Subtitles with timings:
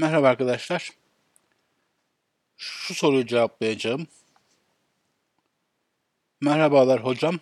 [0.00, 0.90] Merhaba arkadaşlar.
[2.56, 4.06] Şu soruyu cevaplayacağım.
[6.40, 7.38] Merhabalar hocam.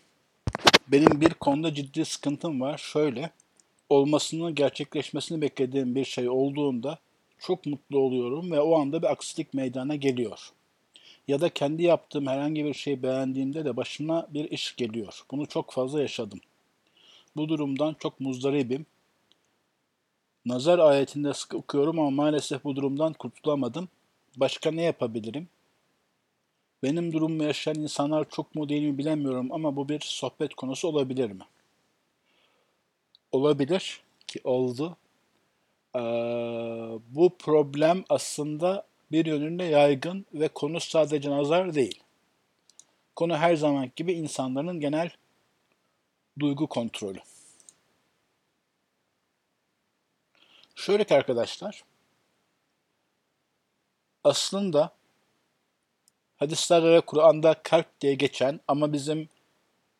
[0.88, 2.78] Benim bir konuda ciddi sıkıntım var.
[2.78, 3.30] Şöyle,
[3.88, 6.98] olmasını, gerçekleşmesini beklediğim bir şey olduğunda
[7.38, 10.38] çok mutlu oluyorum ve o anda bir aksilik meydana geliyor.
[11.28, 15.20] Ya da kendi yaptığım herhangi bir şeyi beğendiğimde de başıma bir iş geliyor.
[15.30, 16.40] Bunu çok fazla yaşadım.
[17.36, 18.86] Bu durumdan çok muzdaribim
[20.46, 23.88] Nazar ayetinde sık okuyorum ama maalesef bu durumdan kurtulamadım.
[24.36, 25.48] Başka ne yapabilirim?
[26.82, 31.30] Benim durumumu yaşayan insanlar çok mu değil mi bilemiyorum ama bu bir sohbet konusu olabilir
[31.30, 31.42] mi?
[33.32, 34.96] Olabilir ki oldu.
[35.96, 36.00] Ee,
[37.08, 42.00] bu problem aslında bir yönünde yaygın ve konu sadece nazar değil.
[43.16, 45.10] Konu her zaman gibi insanların genel
[46.38, 47.18] duygu kontrolü.
[50.76, 51.84] Şöyle ki arkadaşlar,
[54.24, 54.92] aslında
[56.36, 59.28] hadislerde Kur'an'da kalp diye geçen ama bizim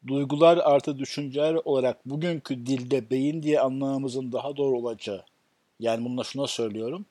[0.06, 5.24] duygular artı düşünceler olarak bugünkü dilde beyin diye anlamamızın daha doğru olacağı,
[5.80, 7.06] yani bununla şuna söylüyorum,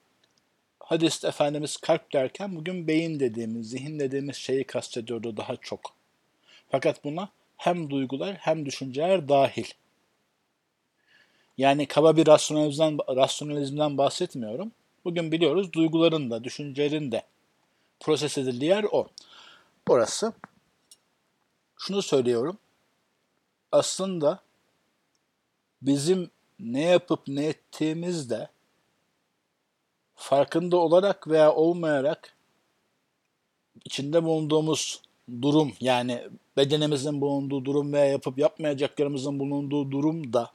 [0.80, 5.82] hadiste Efendimiz kalp derken bugün beyin dediğimiz, zihin dediğimiz şeyi kastediyordu daha çok.
[6.70, 9.66] Fakat buna hem duygular hem düşünceler dahil.
[11.58, 14.72] Yani kaba bir rasyonalizmden, rasyonalizmden bahsetmiyorum.
[15.06, 17.24] Bugün biliyoruz duyguların da, düşüncelerin de
[18.00, 19.08] proses edildiği yer o.
[19.90, 20.34] Orası.
[21.78, 22.58] Şunu söylüyorum.
[23.72, 24.40] Aslında
[25.82, 28.50] bizim ne yapıp ne ettiğimizde
[30.16, 32.36] farkında olarak veya olmayarak
[33.86, 35.02] içinde bulunduğumuz
[35.42, 40.52] durum yani bedenimizin bulunduğu durum veya yapıp yapmayacaklarımızın bulunduğu durum da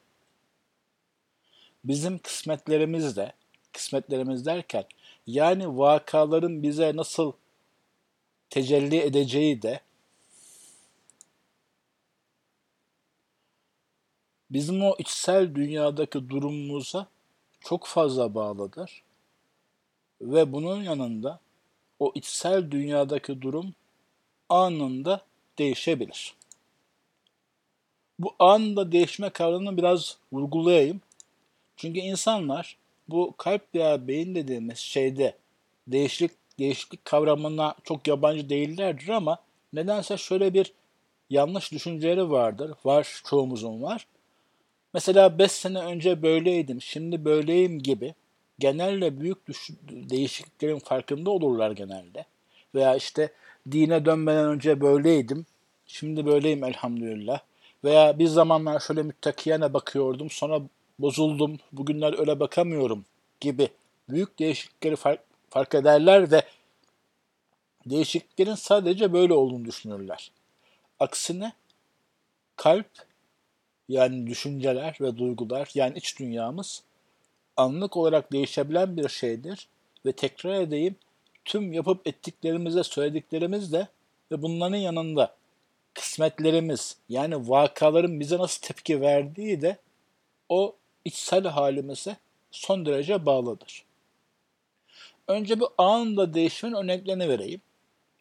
[1.85, 3.33] bizim kısmetlerimiz de,
[3.73, 4.85] kısmetlerimiz derken
[5.27, 7.33] yani vakaların bize nasıl
[8.51, 9.81] tecelli edeceği de
[14.51, 17.07] bizim o içsel dünyadaki durumumuza
[17.61, 19.03] çok fazla bağlıdır.
[20.21, 21.41] Ve bunun yanında
[21.99, 23.75] o içsel dünyadaki durum
[24.49, 25.25] anında
[25.59, 26.35] değişebilir.
[28.19, 31.01] Bu anında değişme kavramını biraz vurgulayayım.
[31.81, 32.77] Çünkü insanlar
[33.09, 35.37] bu kalp veya beyin dediğimiz şeyde
[35.87, 39.39] değişiklik değişiklik kavramına çok yabancı değillerdir ama
[39.73, 40.73] nedense şöyle bir
[41.31, 42.71] yanlış düşünceleri vardır.
[42.85, 44.07] Var, çoğumuzun var.
[44.95, 48.15] Mesela 5 sene önce böyleydim, şimdi böyleyim gibi
[48.59, 49.39] genelde büyük
[49.89, 52.25] değişikliklerin farkında olurlar genelde.
[52.75, 53.33] Veya işte
[53.71, 55.47] dine dönmeden önce böyleydim,
[55.87, 57.41] şimdi böyleyim elhamdülillah.
[57.85, 60.63] Veya bir zamanlar şöyle müttakiyene bakıyordum, sonra
[61.03, 63.05] bozuldum, bugünler öyle bakamıyorum
[63.41, 63.69] gibi
[64.09, 66.43] büyük değişiklikleri fark, fark ederler ve
[67.87, 70.33] değişikliklerin sadece böyle olduğunu düşünürler.
[70.99, 71.53] Aksine
[72.57, 72.91] kalp
[73.89, 76.83] yani düşünceler ve duygular yani iç dünyamız
[77.57, 79.69] anlık olarak değişebilen bir şeydir
[80.07, 80.97] ve tekrar edeyim
[81.45, 83.89] tüm yapıp ettiklerimize söylediklerimiz de
[84.33, 85.35] ve bunların yanında
[85.95, 89.77] kısmetlerimiz yani vakaların bize nasıl tepki verdiği de
[90.49, 92.17] o içsel halimize
[92.51, 93.85] son derece bağlıdır.
[95.29, 97.61] Önce bu anında değişimin örneklerini vereyim.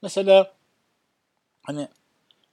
[0.02, 0.54] Mesela
[1.64, 1.88] hani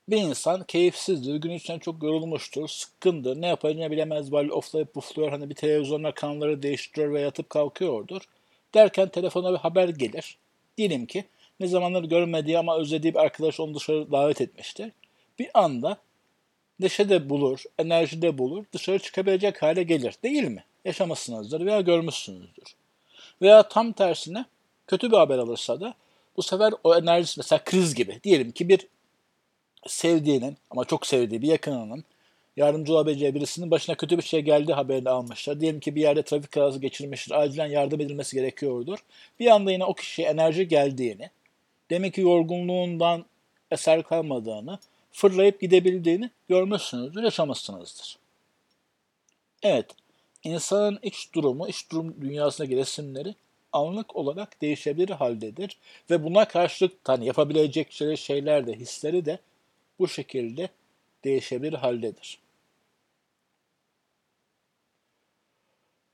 [0.09, 5.51] bir insan keyifsizdir, gün içinde çok yorulmuştur, sıkkındır, ne yapacağını bilemez, böyle oflayıp pufluyor, hani
[5.51, 8.23] bir televizyonda kanalları değiştiriyor ve yatıp kalkıyordur.
[8.75, 10.39] Derken telefona bir haber gelir.
[10.79, 11.25] Diyelim ki
[11.61, 14.93] ne zamanlar görmediği ama özlediği bir arkadaş onu dışarı davet etmiştir.
[15.39, 15.97] Bir anda
[16.81, 20.15] neşe de bulur, enerji de bulur, dışarı çıkabilecek hale gelir.
[20.23, 20.65] Değil mi?
[20.85, 22.75] Yaşamışsınızdır veya görmüşsünüzdür.
[23.43, 24.45] Veya tam tersine
[24.87, 25.95] kötü bir haber alırsa da
[26.37, 28.21] bu sefer o enerjisi mesela kriz gibi.
[28.25, 28.87] Diyelim ki bir
[29.87, 32.05] sevdiğinin ama çok sevdiği bir yakınının
[32.57, 35.61] yardımcı olabileceği birisinin başına kötü bir şey geldi haberini almışlar.
[35.61, 38.99] Diyelim ki bir yerde trafik kazası geçirmiştir, acilen yardım edilmesi gerekiyordur.
[39.41, 41.31] Bir anda yine o kişiye enerji geldiğini,
[41.91, 43.25] demek ki yorgunluğundan
[43.71, 44.79] eser kalmadığını,
[45.17, 48.19] fırlayıp gidebildiğini görmüşsünüzdür, yaşamışsınızdır.
[49.63, 49.91] Evet,
[50.45, 53.35] insanın iç durumu, iç durum dünyasındaki resimleri
[53.73, 55.79] anlık olarak değişebilir haldedir
[56.11, 59.39] ve buna karşılık hani yapabilecekleri şeyler de, hisleri de
[59.99, 60.69] bu şekilde
[61.25, 62.39] değişebilir haldedir.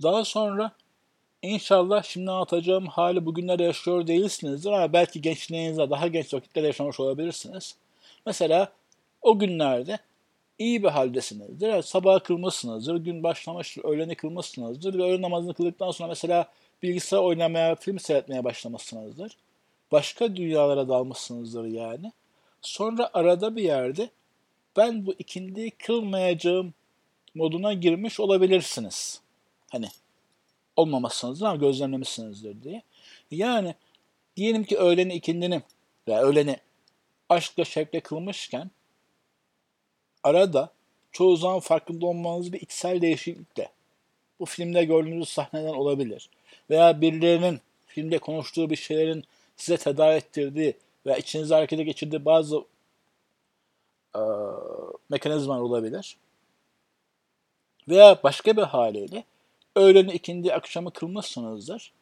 [0.03, 0.73] Daha sonra
[1.43, 7.77] inşallah şimdi anlatacağım hali bugünlerde yaşıyor değilsinizdir ama belki gençliğinizde daha genç vakitlerde yaşamış olabilirsiniz.
[8.27, 8.73] Mesela
[9.23, 9.99] o günlerde
[10.59, 11.69] iyi bir haldesinizdir.
[11.69, 16.49] Evet, sabah kılmışsınızdır, gün başlamıştır, öğleni kılmışsınızdır ve öğle namazını kıldıktan sonra mesela
[16.83, 19.37] bilgisayar oynamaya, film seyretmeye başlamışsınızdır.
[19.93, 22.13] Başka dünyalara dalmışsınızdır yani.
[22.63, 24.11] Sonra arada bir yerde
[24.77, 26.75] ben bu ikindiyi kılmayacağım
[27.35, 29.21] moduna girmiş olabilirsiniz.
[29.71, 29.89] Hani
[30.77, 32.83] olmamasınızdır ama gözlemlemişsinizdir diye.
[33.31, 33.75] Yani
[34.37, 35.63] diyelim ki öğleni ikindini
[36.09, 36.57] veya öğleni
[37.29, 38.71] aşkla şevkle kılmışken
[40.23, 40.71] arada
[41.13, 43.69] çoğu zaman farkında olmanız bir içsel değişiklikle
[44.41, 46.31] bu filmde gördüğünüz sahneden olabilir.
[46.71, 49.25] Veya birilerinin filmde konuştuğu bir şeylerin
[49.57, 50.75] size tedavi ettirdiği
[51.07, 52.65] veya içinizde harekete geçirdiği bazı
[54.15, 54.21] e,
[55.09, 56.17] mekanizmalar olabilir.
[57.89, 59.25] Veya başka bir haliyle
[59.77, 61.93] öğleni ikindi akşamı kılmışsınızdır.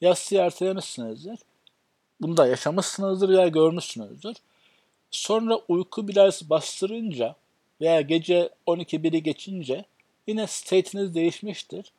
[0.00, 1.38] Yatsıyı ertelemişsinizdir.
[2.20, 4.36] Bunu da yaşamışsınızdır veya görmüşsünüzdür.
[5.10, 7.36] Sonra uyku biraz bastırınca
[7.80, 9.84] veya gece 12-1'i geçince
[10.26, 11.92] yine state'iniz değişmiştir.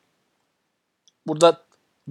[1.28, 1.62] Burada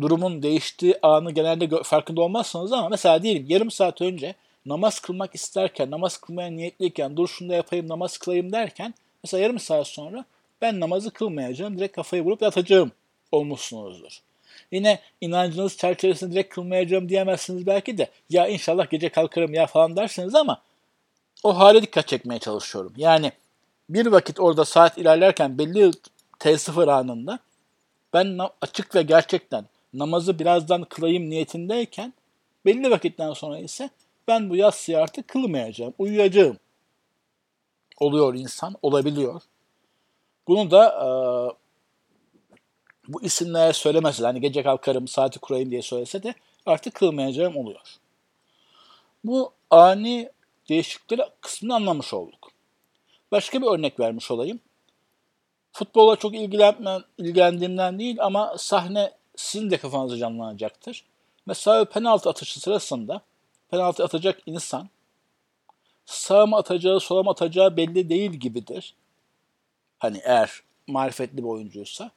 [0.00, 4.34] durumun değiştiği anı genelde farkında olmazsınız ama mesela diyelim yarım saat önce
[4.66, 8.94] namaz kılmak isterken, namaz kılmaya niyetliyken, dur şunu da yapayım, namaz kılayım derken
[9.24, 10.24] mesela yarım saat sonra
[10.60, 12.92] ben namazı kılmayacağım, direkt kafayı vurup yatacağım
[13.32, 14.20] olmuşsunuzdur.
[14.72, 20.34] Yine inancınız çerçevesinde direkt kılmayacağım diyemezsiniz belki de ya inşallah gece kalkarım ya falan dersiniz
[20.34, 20.62] ama
[21.42, 22.92] o hale dikkat çekmeye çalışıyorum.
[22.96, 23.32] Yani
[23.88, 25.90] bir vakit orada saat ilerlerken belli
[26.40, 27.38] T0 anında
[28.12, 32.12] ben açık ve gerçekten namazı birazdan kılayım niyetindeyken
[32.66, 33.90] belli vakitten sonra ise
[34.28, 36.58] ben bu yatsıyı artık kılmayacağım, uyuyacağım.
[38.00, 39.42] Oluyor insan, olabiliyor.
[40.48, 41.08] Bunu da e,
[43.08, 46.34] bu isimlere söylemese hani gece kalkarım, saati kurayım diye söylese de
[46.66, 47.96] artık kılmayacağım oluyor.
[49.24, 50.30] Bu ani
[50.68, 52.53] değişiklikleri kısmını anlamış olduk.
[53.34, 54.60] Başka bir örnek vermiş olayım.
[55.72, 61.04] Futbola çok ilgilenme, ilgilendiğimden değil ama sahne sizin de kafanızı canlanacaktır.
[61.46, 63.20] Mesela penaltı atışı sırasında
[63.70, 64.88] penaltı atacak insan
[66.06, 68.94] sağ mı atacağı, sola mı atacağı belli değil gibidir.
[69.98, 70.50] Hani eğer
[70.86, 72.10] marifetli bir oyuncuysa.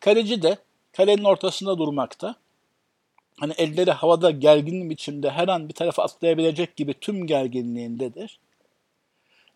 [0.00, 0.58] Kaleci de
[0.92, 2.34] kalenin ortasında durmakta.
[3.40, 8.38] Hani elleri havada gergin biçimde her an bir tarafa atlayabilecek gibi tüm gerginliğindedir.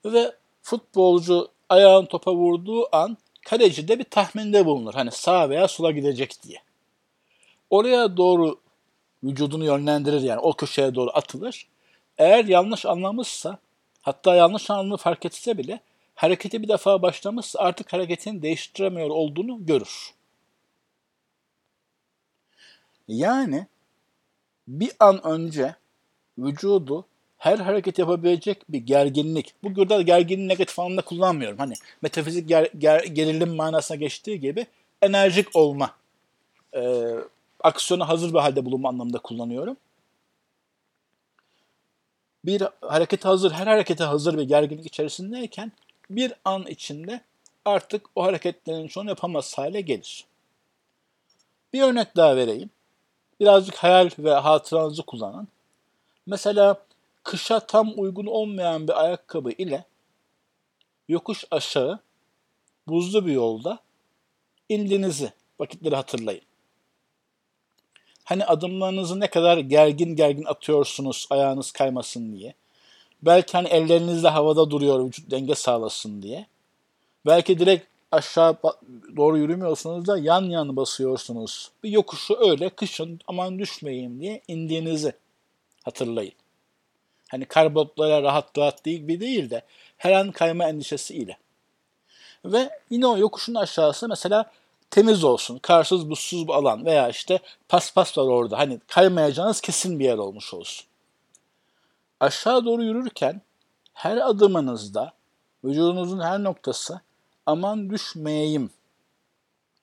[0.04, 0.34] Ve
[0.64, 3.16] futbolcu ayağın topa vurduğu an
[3.46, 4.94] kaleci de bir tahminde bulunur.
[4.94, 6.62] Hani sağ veya sola gidecek diye.
[7.70, 8.60] Oraya doğru
[9.24, 11.68] vücudunu yönlendirir yani o köşeye doğru atılır.
[12.18, 13.58] Eğer yanlış anlamışsa
[14.02, 15.80] hatta yanlış anlamını fark etse bile
[16.14, 20.14] hareketi bir defa başlamışsa artık hareketini değiştiremiyor olduğunu görür.
[23.08, 23.66] Yani
[24.68, 25.76] bir an önce
[26.38, 27.06] vücudu
[27.44, 29.54] her hareket yapabilecek bir gerginlik.
[29.62, 31.58] Bu burada gerginliği negatif anlamda kullanmıyorum.
[31.58, 34.66] Hani metafizik ger, ger, gerilim manasına geçtiği gibi
[35.02, 35.90] enerjik olma,
[36.72, 37.10] e,
[37.60, 39.76] aksiyona hazır bir halde bulunma anlamında kullanıyorum.
[42.44, 45.72] Bir harekete hazır, her harekete hazır bir gerginlik içerisindeyken
[46.10, 47.20] bir an içinde
[47.64, 50.24] artık o hareketlerin çoğunu yapamaz hale gelir.
[51.72, 52.70] Bir örnek daha vereyim.
[53.40, 55.48] Birazcık hayal ve hatıranızı kullanan.
[56.26, 56.76] Mesela
[57.24, 59.84] kışa tam uygun olmayan bir ayakkabı ile
[61.08, 62.00] yokuş aşağı
[62.88, 63.78] buzlu bir yolda
[64.68, 66.42] indiğinizi vakitleri hatırlayın.
[68.24, 72.54] Hani adımlarınızı ne kadar gergin gergin atıyorsunuz ayağınız kaymasın diye.
[73.22, 76.46] Belki hani ellerinizle havada duruyor vücut denge sağlasın diye.
[77.26, 78.56] Belki direkt aşağı
[79.16, 81.70] doğru yürümüyorsunuz da yan yan basıyorsunuz.
[81.84, 85.12] Bir yokuşu öyle kışın aman düşmeyeyim diye indiğinizi
[85.84, 86.43] hatırlayın.
[87.30, 89.62] Hani karbotlara rahat rahat değil bir değil de
[89.96, 91.38] her an kayma endişesiyle.
[92.44, 94.50] Ve yine o yokuşun aşağısı mesela
[94.90, 97.38] temiz olsun, karsız buzsuz bir alan veya işte
[97.68, 98.58] paspas var orada.
[98.58, 100.86] Hani kaymayacağınız kesin bir yer olmuş olsun.
[102.20, 103.40] Aşağı doğru yürürken
[103.94, 105.12] her adımınızda
[105.64, 107.00] vücudunuzun her noktası
[107.46, 108.70] aman düşmeyeyim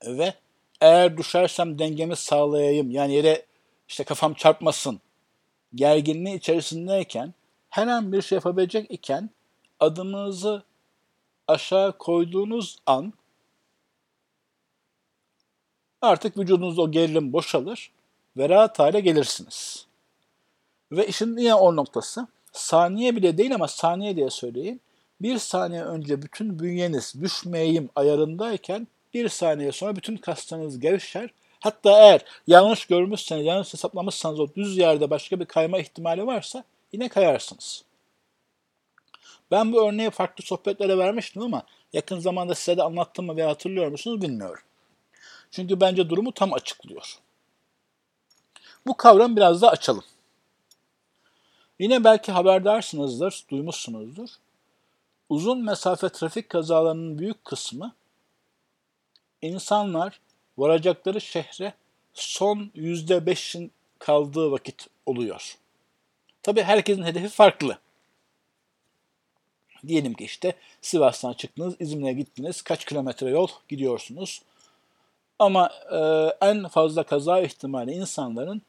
[0.06, 0.34] ve
[0.82, 3.46] eğer düşersem dengemi sağlayayım yani yere
[3.88, 5.02] işte kafam çarpmasın
[5.76, 7.34] gerginliği içerisindeyken
[7.70, 9.30] her an bir şey yapabilecek iken
[9.80, 10.64] adımınızı
[11.48, 13.14] aşağı koyduğunuz an
[16.02, 17.92] artık vücudunuzda o gerilim boşalır
[18.38, 19.86] ve rahat hale gelirsiniz.
[20.92, 24.80] Ve işin yine o noktası saniye bile değil ama saniye diye söyleyeyim.
[25.22, 31.30] Bir saniye önce bütün bünyeniz düşmeyeyim ayarındayken bir saniye sonra bütün kaslarınız gevşer.
[31.62, 37.10] Hatta eğer yanlış görmüşseniz, yanlış hesaplamışsanız o düz yerde başka bir kayma ihtimali varsa yine
[37.10, 37.84] kayarsınız.
[39.52, 41.64] Ben bu örneği farklı sohbetlere vermiştim ama
[41.94, 44.64] yakın zamanda size de anlattım mı veya hatırlıyor musunuz bilmiyorum.
[45.52, 47.18] Çünkü bence durumu tam açıklıyor.
[48.88, 50.04] Bu kavramı biraz daha açalım.
[51.80, 54.30] Yine belki haberdarsınızdır, duymuşsunuzdur.
[55.30, 57.94] Uzun mesafe trafik kazalarının büyük kısmı
[59.42, 60.20] insanlar
[60.58, 61.74] varacakları şehre
[62.14, 65.58] son yüzde beşin kaldığı vakit oluyor.
[66.44, 67.78] Tabii herkesin hedefi farklı.
[69.88, 74.42] Diyelim ki işte Sivas'tan çıktınız, İzmir'e gittiniz, kaç kilometre yol gidiyorsunuz.
[75.40, 75.98] Ama e,
[76.48, 78.62] en fazla kaza ihtimali insanların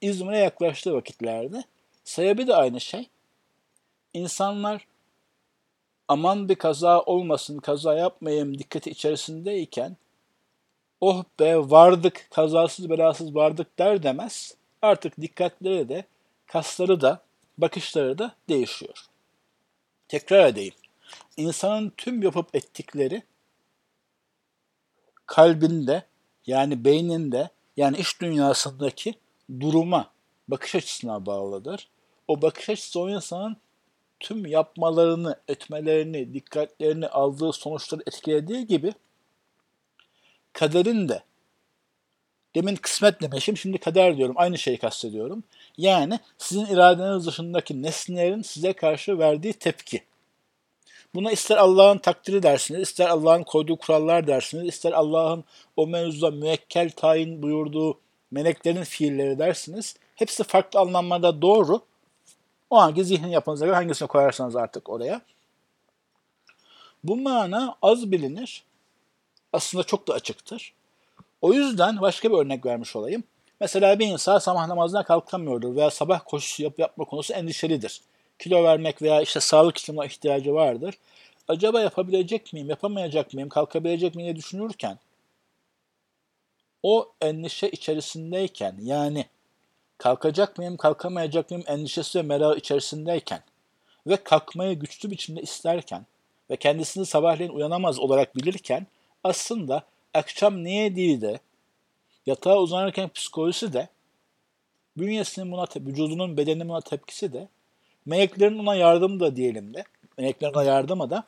[0.00, 1.64] İzmir'e yaklaştığı vakitlerde.
[2.04, 3.08] Sebebi de aynı şey.
[4.14, 4.86] İnsanlar
[6.08, 9.96] aman bir kaza olmasın, kaza yapmayayım dikkati içerisindeyken
[11.00, 16.04] oh be vardık, kazasız belasız vardık der demez artık dikkatleri de,
[16.46, 17.22] kasları da,
[17.58, 19.06] bakışları da değişiyor.
[20.08, 20.74] Tekrar edeyim.
[21.36, 23.22] İnsanın tüm yapıp ettikleri
[25.26, 26.02] kalbinde
[26.46, 29.14] yani beyninde yani iş dünyasındaki
[29.60, 30.10] duruma,
[30.48, 31.88] bakış açısına bağlıdır.
[32.28, 33.56] O bakış açısı o insanın
[34.20, 38.92] tüm yapmalarını, etmelerini, dikkatlerini aldığı sonuçları etkilediği gibi
[40.54, 41.22] kaderin de
[42.54, 45.44] demin kısmet demişim şimdi kader diyorum aynı şeyi kastediyorum.
[45.76, 50.02] Yani sizin iradeniz dışındaki nesnelerin size karşı verdiği tepki.
[51.14, 55.44] Buna ister Allah'ın takdiri dersiniz, ister Allah'ın koyduğu kurallar dersiniz, ister Allah'ın
[55.76, 59.96] o mevzuda müekkel tayin buyurduğu meleklerin fiilleri dersiniz.
[60.14, 61.80] Hepsi farklı anlamlarda doğru.
[62.70, 65.20] O anki zihnin yapınıza göre hangisini koyarsanız artık oraya.
[67.04, 68.64] Bu mana az bilinir.
[69.54, 70.72] Aslında çok da açıktır.
[71.40, 73.24] O yüzden başka bir örnek vermiş olayım.
[73.60, 78.00] Mesela bir insan sabah namazına kalkamıyordur veya sabah koşusu yap yapma konusu endişelidir.
[78.38, 80.94] Kilo vermek veya işte sağlık için ihtiyacı vardır.
[81.48, 84.98] Acaba yapabilecek miyim, yapamayacak mıyım, kalkabilecek miyim diye düşünürken
[86.82, 89.26] o endişe içerisindeyken yani
[89.98, 93.42] kalkacak mıyım, kalkamayacak mıyım endişesi ve merakı içerisindeyken
[94.06, 96.06] ve kalkmayı güçlü biçimde isterken
[96.50, 98.86] ve kendisini sabahleyin uyanamaz olarak bilirken
[99.24, 99.82] aslında
[100.14, 101.40] akşam ne yediği de
[102.26, 103.88] yatağa uzanırken psikolojisi de
[104.96, 107.48] bünyesinin buna, vücudunun bedeninin buna tepkisi de
[108.06, 109.84] meleklerin ona yardımı da diyelim de
[110.18, 111.24] meleklerin ona yardımı da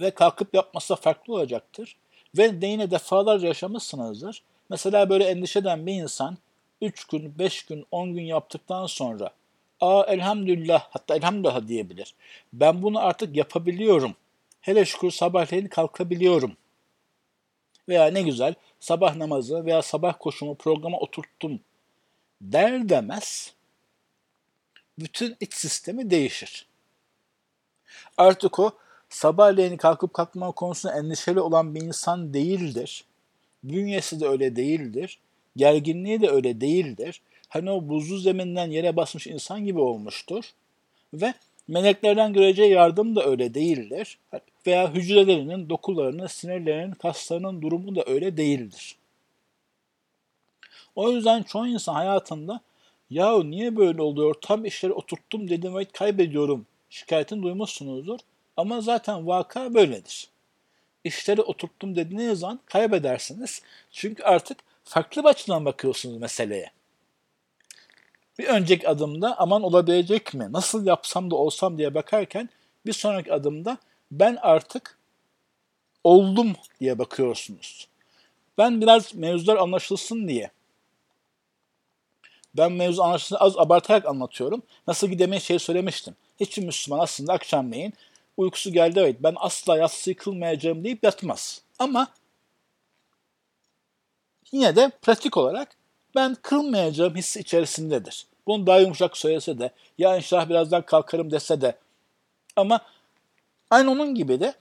[0.00, 1.96] ve kalkıp yapması da farklı olacaktır.
[2.38, 4.42] Ve de yine defalarca yaşamışsınızdır.
[4.68, 6.38] Mesela böyle endişeden bir insan
[6.80, 9.30] 3 gün, 5 gün, 10 gün yaptıktan sonra
[9.80, 12.14] aa elhamdülillah hatta elhamdülillah diyebilir.
[12.52, 14.14] Ben bunu artık yapabiliyorum.
[14.60, 16.56] Hele şükür sabahleyin kalkabiliyorum.
[17.88, 21.60] Veya ne güzel sabah namazı veya sabah koşumu programa oturttum
[22.40, 23.54] der demez
[24.98, 26.66] bütün iç sistemi değişir.
[28.16, 28.72] Artık o
[29.08, 33.04] sabahleyin kalkıp kalkma konusunda endişeli olan bir insan değildir.
[33.64, 35.18] Bünyesi de öyle değildir.
[35.56, 37.20] Gerginliği de öyle değildir.
[37.48, 40.44] Hani o buzlu zeminden yere basmış insan gibi olmuştur.
[41.14, 41.34] Ve
[41.68, 44.18] meleklerden göreceği yardım da öyle değildir.
[44.66, 48.96] Veya hücrelerinin, dokularının, sinirlerinin, kaslarının durumu da öyle değildir.
[50.96, 52.60] O yüzden çoğu insan hayatında
[53.10, 58.18] ya niye böyle oluyor tam işleri oturttum dedim ve kaybediyorum şikayetini duymuşsunuzdur.
[58.56, 60.28] Ama zaten vaka böyledir.
[61.04, 63.62] İşleri oturttum dediğiniz zaman kaybedersiniz.
[63.90, 66.70] Çünkü artık farklı bir açıdan bakıyorsunuz meseleye.
[68.38, 72.48] Bir önceki adımda aman olabilecek mi, nasıl yapsam da olsam diye bakarken
[72.86, 73.78] bir sonraki adımda
[74.10, 74.98] ben artık
[76.04, 77.88] oldum diye bakıyorsunuz.
[78.58, 80.50] Ben biraz mevzular anlaşılsın diye
[82.54, 84.62] ben mevzu anlaşılsın az abartarak anlatıyorum.
[84.86, 86.16] Nasıl ki demin şey söylemiştim.
[86.40, 87.94] Hiçbir Müslüman aslında akşamleyin
[88.36, 91.62] uykusu geldi evet ben asla yatsıyı kılmayacağım deyip yatmaz.
[91.78, 92.08] Ama
[94.52, 95.76] yine de pratik olarak
[96.14, 98.26] ben kılmayacağım hissi içerisindedir.
[98.46, 101.78] Bunu daha yumuşak söylese de ya inşallah birazdan kalkarım dese de
[102.56, 102.80] ama
[103.70, 104.54] aynı onun gibi de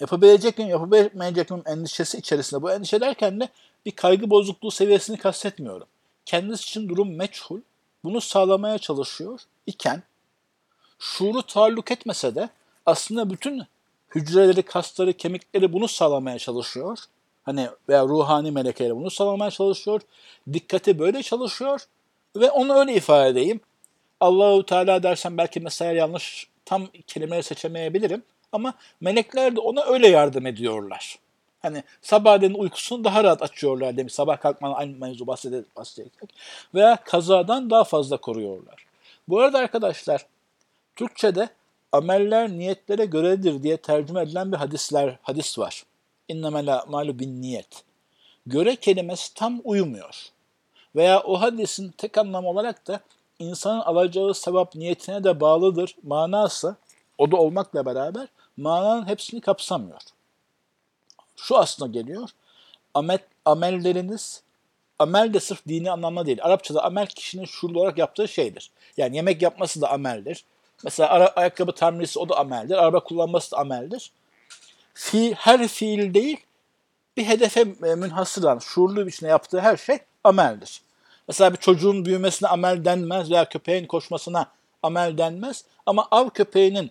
[0.00, 2.62] yapabilecek miyim, yapabilecek miyim endişesi içerisinde.
[2.62, 3.48] Bu endişe derken de
[3.86, 5.86] bir kaygı bozukluğu seviyesini kastetmiyorum.
[6.24, 7.60] Kendisi için durum meçhul.
[8.04, 10.02] Bunu sağlamaya çalışıyor iken
[10.98, 12.48] şuuru taalluk etmese de
[12.86, 13.62] aslında bütün
[14.14, 16.98] hücreleri, kasları, kemikleri bunu sağlamaya çalışıyor.
[17.42, 20.00] Hani veya ruhani melekeleri bunu sağlamaya çalışıyor.
[20.52, 21.80] Dikkati böyle çalışıyor
[22.36, 23.60] ve onu öyle ifade edeyim.
[24.20, 30.46] Allahu Teala dersen belki mesela yanlış tam kelimeleri seçemeyebilirim ama melekler de ona öyle yardım
[30.46, 31.18] ediyorlar.
[31.62, 34.14] Hani sabahleyin uykusunu daha rahat açıyorlar demiş.
[34.14, 36.12] Sabah kalkmadan aynı mevzu bahsedecek.
[36.74, 38.86] Veya kazadan daha fazla koruyorlar.
[39.28, 40.26] Bu arada arkadaşlar
[40.96, 41.48] Türkçe'de
[41.92, 45.82] ameller niyetlere göredir diye tercüme edilen bir hadisler hadis var.
[46.28, 47.84] İnnemel malu bin niyet.
[48.46, 50.28] Göre kelimesi tam uymuyor.
[50.96, 53.00] Veya o hadisin tek anlamı olarak da
[53.38, 56.76] insanın alacağı sevap niyetine de bağlıdır manası
[57.18, 60.00] o da olmakla beraber mananın hepsini kapsamıyor.
[61.36, 62.30] Şu aslında geliyor.
[62.94, 64.42] Amel, amelleriniz
[64.98, 66.38] amel de sırf dini anlamda değil.
[66.42, 68.70] Arapçada amel kişinin şuurlu olarak yaptığı şeydir.
[68.96, 70.44] Yani yemek yapması da ameldir.
[70.84, 72.74] Mesela ara, ayakkabı tamirisi o da ameldir.
[72.74, 74.12] Araba kullanması da ameldir.
[74.94, 76.36] Fi, her fiil değil
[77.16, 80.80] bir hedefe münhasıran, şuurlu biçimde yaptığı her şey ameldir.
[81.28, 84.46] Mesela bir çocuğun büyümesine amel denmez veya köpeğin koşmasına
[84.82, 85.64] amel denmez.
[85.86, 86.90] Ama av köpeğinin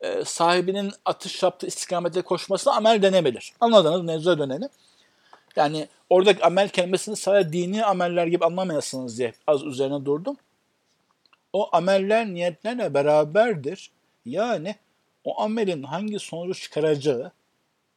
[0.00, 3.52] e, sahibinin atış yaptığı istikamete koşmasına amel denebilir.
[3.60, 4.68] Anladınız mevzuya dönelim.
[5.56, 10.36] Yani oradaki amel kelimesini sadece dini ameller gibi anlamayasınız diye az üzerine durdum.
[11.52, 13.90] O ameller niyetlerle beraberdir.
[14.24, 14.76] Yani
[15.24, 17.32] o amelin hangi sonucu çıkaracağı,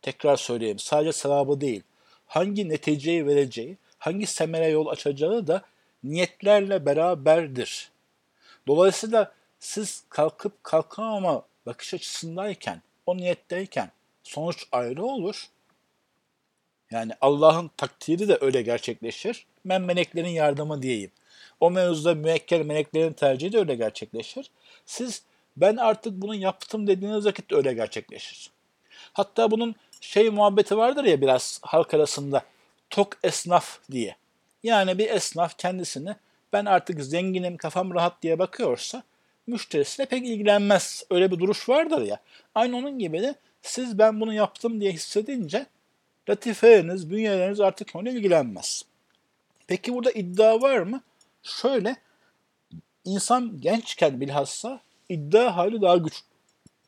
[0.02, 1.84] tekrar söyleyeyim sadece sevabı değil,
[2.28, 5.62] hangi neticeyi vereceği, hangi semere yol açacağı da
[6.04, 7.92] niyetlerle beraberdir.
[8.68, 13.92] Dolayısıyla siz kalkıp kalkamama bakış açısındayken, o niyetteyken
[14.24, 15.48] sonuç ayrı olur.
[16.92, 19.46] Yani Allah'ın takdiri de öyle gerçekleşir.
[19.66, 21.12] Ben meleklerin yardımı diyeyim.
[21.60, 24.52] O mevzuda müekkel meleklerin tercihi de öyle gerçekleşir.
[24.86, 25.24] Siz
[25.58, 28.52] ben artık bunu yaptım dediğiniz vakit de öyle gerçekleşir.
[29.14, 32.44] Hatta bunun şey muhabbeti vardır ya biraz halk arasında
[32.90, 34.16] tok esnaf diye.
[34.64, 36.16] Yani bir esnaf kendisini
[36.54, 39.04] ben artık zenginim kafam rahat diye bakıyorsa
[39.48, 41.04] müşterisiyle pek ilgilenmez.
[41.12, 42.20] Öyle bir duruş vardır ya.
[42.56, 45.66] Aynı onun gibi de siz ben bunu yaptım diye hissedince
[46.30, 48.84] latifeniz, bünyeleriniz artık onunla ilgilenmez.
[49.68, 51.02] Peki burada iddia var mı?
[51.44, 51.96] Şöyle,
[53.06, 56.24] insan gençken bilhassa iddia hali daha güç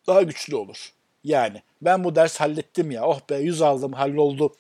[0.08, 0.94] daha güçlü olur.
[1.24, 4.56] Yani ben bu ders hallettim ya, oh be yüz aldım, halloldu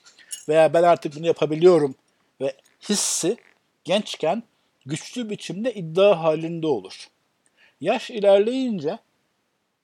[0.50, 1.96] veya ben artık bunu yapabiliyorum
[2.42, 2.54] ve
[2.90, 3.38] hissi
[3.84, 4.44] gençken
[4.86, 7.08] güçlü biçimde iddia halinde olur.
[7.82, 8.98] Yaş ilerleyince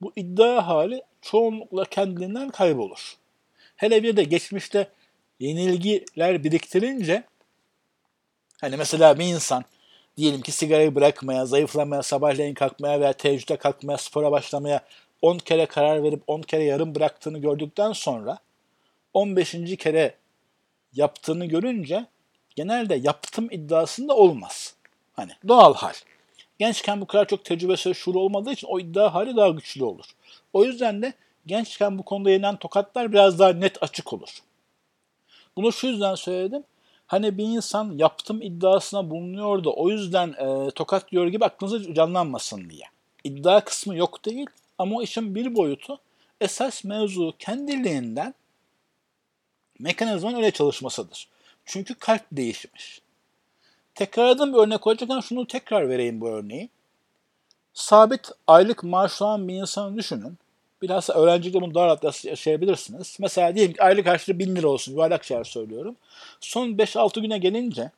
[0.02, 3.18] bu iddia hali çoğunlukla kendinden kaybolur.
[3.76, 4.88] Hele bir de geçmişte
[5.40, 7.24] yenilgiler biriktirince
[8.62, 9.66] hani mesela bir insan
[10.18, 14.82] diyelim ki sigarayı bırakmaya, zayıflamaya, sabahleyin kalkmaya veya teheccüde kalkmaya, spora başlamaya
[15.22, 18.38] 10 kere karar verip 10 kere yarım bıraktığını gördükten sonra
[19.14, 19.56] 15.
[19.80, 20.16] kere
[20.94, 22.06] yaptığını görünce
[22.56, 24.76] genelde yaptım iddiasında olmaz.
[25.14, 25.94] Hani doğal hal.
[26.60, 30.06] Gençken bu kadar çok tecrübe şuur olmadığı için o iddia hali daha güçlü olur.
[30.54, 31.14] O yüzden de
[31.46, 34.30] gençken bu konuda yenen tokatlar biraz daha net açık olur.
[35.56, 36.64] Bunu şu yüzden söyledim.
[37.08, 42.70] Hani bir insan yaptım iddiasına bulunuyor da o yüzden e, tokat diyor gibi aklınıza canlanmasın
[42.70, 42.86] diye.
[43.24, 46.00] İddia kısmı yok değil ama o işin bir boyutu
[46.42, 48.34] esas mevzu kendiliğinden
[49.84, 51.28] mekanizmanın öyle çalışmasıdır.
[51.66, 53.02] Çünkü kalp değişmiş.
[53.96, 56.70] Tekrarladığım bir örnek olacakken şunu tekrar vereyim bu örneği.
[57.74, 60.38] Sabit aylık maaş alan bir insanı düşünün.
[60.82, 63.18] Bilhassa öğrencilikte bunu daha rahat yaşayabilirsiniz.
[63.20, 64.92] Mesela diyelim ki aylık harçlığı 1000 lira olsun.
[64.92, 65.96] Yuvarlak şeyler söylüyorum.
[66.40, 67.92] Son 5-6 güne gelince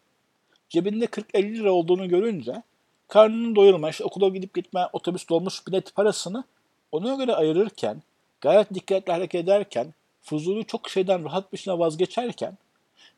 [0.70, 2.64] cebinde 40-50 lira olduğunu görünce
[3.08, 6.44] karnını doyurma, işte okula gidip gitme, otobüs dolmuş bilet parasını
[6.92, 8.02] ona göre ayırırken,
[8.42, 9.94] gayet dikkatli hareket ederken,
[10.26, 12.58] fuzuli çok şeyden rahat şekilde vazgeçerken,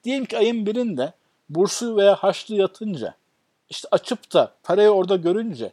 [0.04, 1.14] diyelim ki ayın birinde
[1.50, 3.16] bursu veya harçlı yatınca,
[3.70, 5.72] işte açıp da parayı orada görünce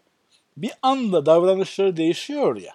[0.57, 2.75] bir anda davranışları değişiyor ya.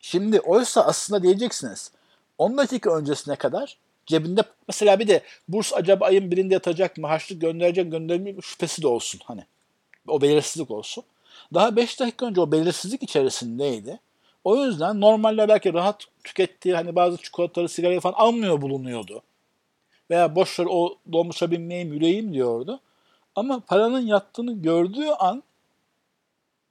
[0.00, 1.92] Şimdi oysa aslında diyeceksiniz
[2.38, 7.40] 10 dakika öncesine kadar cebinde mesela bir de burs acaba ayın birinde yatacak mı, harçlık
[7.40, 9.44] gönderecek göndermeyecek mi şüphesi de olsun hani.
[10.08, 11.04] O belirsizlik olsun.
[11.54, 14.00] Daha 5 dakika önce o belirsizlik içerisindeydi.
[14.44, 19.22] O yüzden normalde belki rahat tükettiği hani bazı çikolataları, sigarayı falan almıyor bulunuyordu.
[20.10, 22.80] Veya boşver o dolmuşa binmeyeyim, yüreğim diyordu.
[23.34, 25.42] Ama paranın yattığını gördüğü an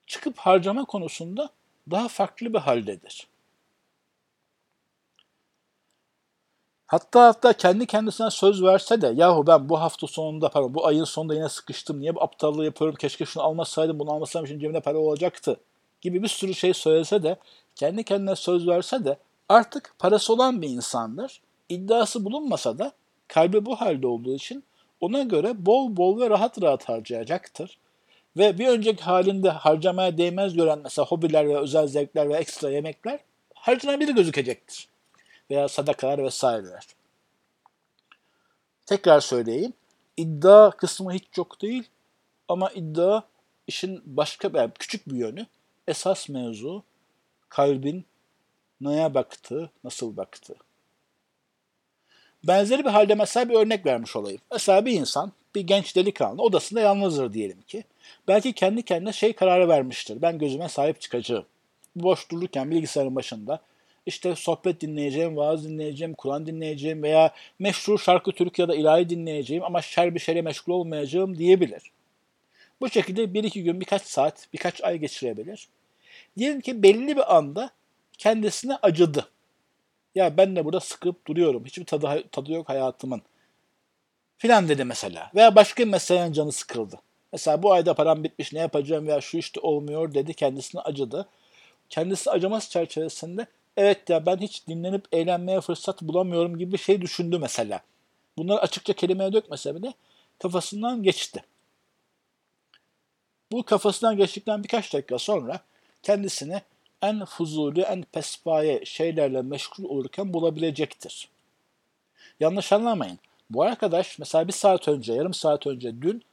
[0.08, 1.50] çıkıp harcama konusunda
[1.92, 3.28] daha farklı bir haldedir.
[6.90, 11.04] Hatta hatta kendi kendisine söz verse de yahu ben bu hafta sonunda pardon bu ayın
[11.04, 14.98] sonunda yine sıkıştım niye bu aptallığı yapıyorum keşke şunu almasaydım bunu almasaydım şimdi cebimde para
[14.98, 15.58] olacaktı
[16.02, 17.38] gibi bir sürü şey söylese de
[17.80, 19.18] kendi kendine söz verse de
[19.50, 21.42] artık parası olan bir insandır.
[21.70, 22.92] İddiası bulunmasa da
[23.28, 24.64] kalbi bu halde olduğu için
[25.02, 27.78] ona göre bol bol ve rahat rahat harcayacaktır.
[28.38, 33.20] Ve bir önceki halinde harcamaya değmez gören mesela hobiler ve özel zevkler ve ekstra yemekler
[33.54, 34.88] harcanabilir gözükecektir.
[35.52, 36.88] Veya sadakalar vesaireler.
[38.86, 39.74] Tekrar söyleyeyim.
[40.18, 41.84] İddia kısmı hiç çok değil
[42.48, 43.22] ama iddia
[43.68, 45.46] işin başka yani küçük bir yönü.
[45.88, 46.84] Esas mevzu
[47.50, 48.06] kalbin
[48.82, 50.56] neye baktı, nasıl baktı?
[52.44, 54.42] Benzeri bir halde mesela bir örnek vermiş olayım.
[54.52, 57.84] Mesela bir insan, bir genç delikanlı odasında yalnızdır diyelim ki.
[58.28, 60.22] Belki kendi kendine şey kararı vermiştir.
[60.22, 61.46] Ben gözüme sahip çıkacağım.
[61.96, 63.62] Boş dururken bilgisayarın başında
[64.06, 69.64] işte sohbet dinleyeceğim, vaaz dinleyeceğim, Kur'an dinleyeceğim veya meşru şarkı, türkü ya da ilahi dinleyeceğim
[69.64, 71.92] ama şer bir şere meşgul olmayacağım diyebilir.
[72.82, 75.68] Bu şekilde bir iki gün, birkaç saat, birkaç ay geçirebilir.
[76.38, 77.70] Diyelim ki belli bir anda
[78.18, 79.30] kendisine acıdı.
[80.16, 81.66] Ya ben de burada sıkıp duruyorum.
[81.66, 83.22] Hiçbir tadı, tadı yok hayatımın.
[84.38, 85.32] Filan dedi mesela.
[85.36, 87.00] Veya başka bir meselenin canı sıkıldı.
[87.32, 91.30] Mesela bu ayda param bitmiş ne yapacağım veya şu işte olmuyor dedi kendisine acıdı.
[91.90, 93.46] Kendisi acıması çerçevesinde
[93.78, 97.82] evet ya ben hiç dinlenip eğlenmeye fırsat bulamıyorum gibi bir şey düşündü mesela.
[98.38, 99.94] Bunları açıkça kelimeye dökmese bile
[100.40, 101.44] kafasından geçti.
[103.52, 105.60] Bu kafasından geçtikten birkaç dakika sonra
[106.04, 106.62] kendisini
[107.02, 111.30] en fuzuli, en pespaye şeylerle meşgul olurken bulabilecektir.
[112.40, 113.20] Yanlış anlamayın.
[113.50, 116.24] Bu arkadaş mesela bir saat önce, yarım saat önce dün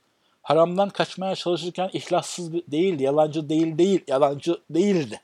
[0.43, 5.21] haramdan kaçmaya çalışırken ihlassız değil, yalancı değil değil, yalancı değildi.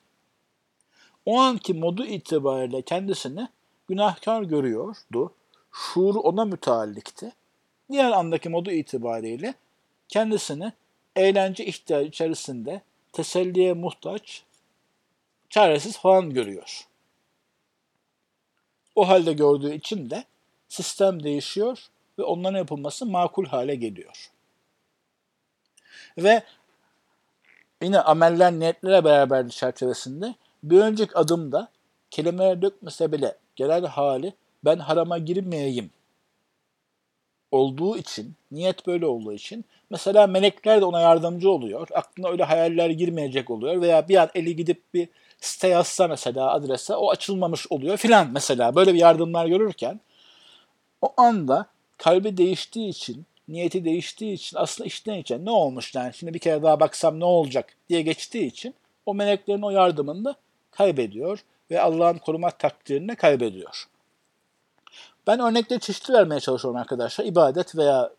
[1.27, 3.49] O anki modu itibariyle kendisini
[3.89, 5.35] günahkar görüyordu.
[5.73, 7.33] Şuuru ona müteallikti.
[7.91, 9.55] Diğer andaki modu itibariyle
[10.09, 10.73] kendisini
[11.17, 14.43] eğlence ihtiyacı içerisinde teselliye muhtaç,
[15.51, 16.87] çaresiz falan görüyor.
[18.95, 20.25] O halde gördüğü için de
[20.69, 21.87] sistem değişiyor
[22.19, 24.31] ve onların yapılması makul hale geliyor.
[26.19, 26.43] Ve
[27.83, 31.69] yine ameller niyetlere beraber çerçevesinde bir önceki adımda
[32.11, 35.91] kelimeler dökmese bile genel hali ben harama girmeyeyim
[37.53, 41.89] olduğu için, niyet böyle olduğu için mesela melekler de ona yardımcı oluyor.
[41.95, 45.09] Aklına öyle hayaller girmeyecek oluyor veya bir an eli gidip bir
[45.41, 50.01] site yazsa mesela adrese o açılmamış oluyor filan mesela böyle bir yardımlar görürken
[51.03, 56.35] o anda kalbi değiştiği için, niyeti değiştiği için aslında işten için ne olmuş yani şimdi
[56.35, 58.75] bir kere daha baksam ne olacak diye geçtiği için
[59.07, 60.35] o meleklerin o yardımını da
[60.71, 61.39] kaybediyor
[61.71, 63.87] ve Allah'ın koruma takdirini kaybediyor.
[65.27, 67.25] Ben örnekleri çeşitli vermeye çalışıyorum arkadaşlar.
[67.25, 68.11] İbadet veya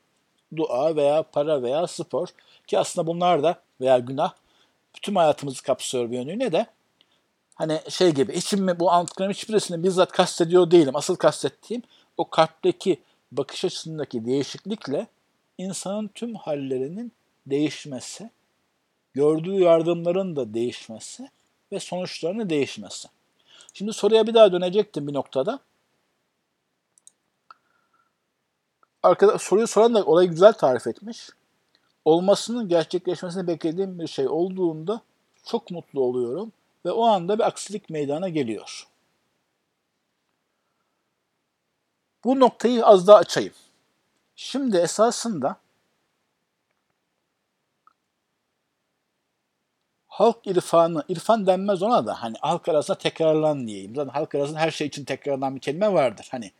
[0.55, 2.27] dua veya para veya spor
[2.67, 4.33] ki aslında bunlar da veya günah
[4.95, 6.65] bütün hayatımızı kapsıyor bir yönüyle de
[7.55, 10.95] hani şey gibi içim bu anlattıklarım hiçbirisini bizzat kastediyor değilim.
[10.95, 11.83] Asıl kastettiğim
[12.17, 15.07] o kalpteki bakış açısındaki değişiklikle
[15.57, 17.11] insanın tüm hallerinin
[17.47, 18.29] değişmesi,
[19.13, 21.29] gördüğü yardımların da değişmesi
[21.71, 23.07] ve sonuçlarının değişmesi.
[23.73, 25.59] Şimdi soruya bir daha dönecektim bir noktada.
[29.03, 31.29] Arkada, soruyu soran da olayı güzel tarif etmiş.
[32.05, 35.01] Olmasının gerçekleşmesini beklediğim bir şey olduğunda
[35.45, 36.51] çok mutlu oluyorum
[36.85, 38.87] ve o anda bir aksilik meydana geliyor.
[42.23, 43.53] Bu noktayı az daha açayım.
[44.35, 45.55] Şimdi esasında
[50.07, 53.95] halk irfanı, irfan denmez ona da hani halk arasında tekrarlan diyeyim.
[53.95, 56.27] Zaten halk arasında her şey için tekrarlanan bir kelime vardır.
[56.31, 56.51] Hani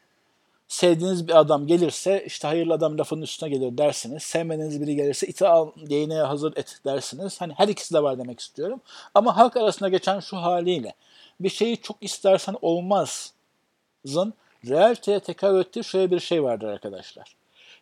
[0.73, 4.23] sevdiğiniz bir adam gelirse işte hayırlı adam lafının üstüne gelir dersiniz.
[4.23, 7.41] Sevmediğiniz biri gelirse iti al değneğe hazır et dersiniz.
[7.41, 8.81] Hani her ikisi de var demek istiyorum.
[9.15, 10.93] Ama halk arasında geçen şu haliyle
[11.39, 14.33] bir şeyi çok istersen olmazın
[14.67, 17.35] realiteye tekrar ettiği şöyle bir şey vardır arkadaşlar.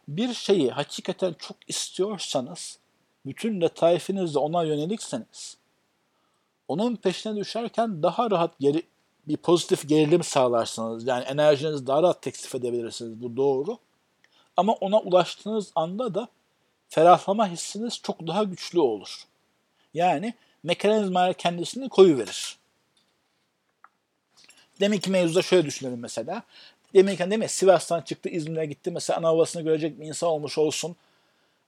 [0.07, 2.77] Bir şeyi hakikaten çok istiyorsanız
[3.25, 5.57] bütün letaifinizle ona yönelikseniz
[6.67, 8.83] onun peşine düşerken daha rahat geri,
[9.27, 11.07] bir pozitif gerilim sağlarsınız.
[11.07, 13.21] Yani enerjinizi daha rahat teklif edebilirsiniz.
[13.21, 13.77] Bu doğru.
[14.57, 16.27] Ama ona ulaştığınız anda da
[16.89, 19.23] ferahlama hissiniz çok daha güçlü olur.
[19.93, 22.57] Yani mekanizmaya kendisini koyu verir.
[24.79, 26.43] Demek ki mevzuda şöyle düşünelim mesela.
[26.93, 27.49] Demek ki değil mi?
[27.49, 28.91] Sivas'tan çıktı İzmir'e gitti.
[28.91, 30.95] Mesela ana havasını görecek bir insan olmuş olsun.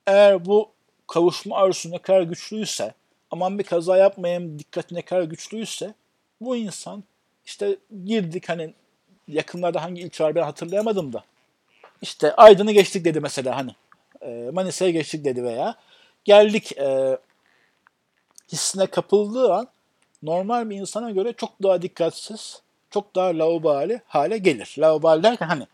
[0.07, 0.69] Eğer bu
[1.07, 2.93] kavuşma arzusu ne kadar güçlüyse,
[3.31, 5.93] aman bir kaza yapmayayım dikkati ne kadar güçlüyse
[6.41, 7.03] bu insan
[7.45, 8.73] işte girdik hani
[9.27, 11.23] yakınlarda hangi ilçe var ben hatırlayamadım da.
[12.01, 13.75] İşte Aydın'ı geçtik dedi mesela hani.
[14.21, 15.75] E, Manisa'ya geçtik dedi veya
[16.25, 17.17] geldik e,
[18.51, 19.67] hissine kapıldığı an
[20.23, 24.75] normal bir insana göre çok daha dikkatsiz, çok daha laubali hale gelir.
[24.79, 25.67] Laubali derken hani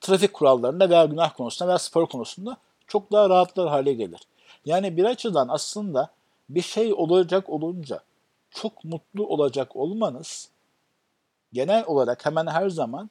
[0.00, 2.56] trafik kurallarında veya günah konusunda veya spor konusunda
[2.86, 4.20] çok daha rahatlar hale gelir.
[4.64, 6.10] Yani bir açıdan aslında
[6.48, 8.00] bir şey olacak olunca
[8.50, 10.48] çok mutlu olacak olmanız
[11.52, 13.10] genel olarak hemen her zaman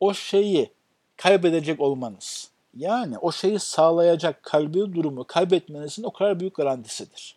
[0.00, 0.72] o şeyi
[1.16, 2.50] kaybedecek olmanız.
[2.76, 7.36] Yani o şeyi sağlayacak kalbi durumu kaybetmenizin o kadar büyük garantisidir.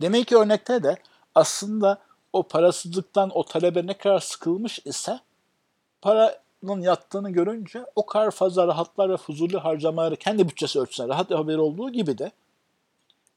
[0.00, 0.96] Demek ki örnekte de
[1.34, 1.98] aslında
[2.32, 5.20] o parasızlıktan o talebe ne kadar sıkılmış ise
[6.00, 11.60] paranın yattığını görünce o kadar fazla rahatlar ve fuzuli harcamaları kendi bütçesi ölçüsüne rahat haberi
[11.60, 12.32] olduğu gibi de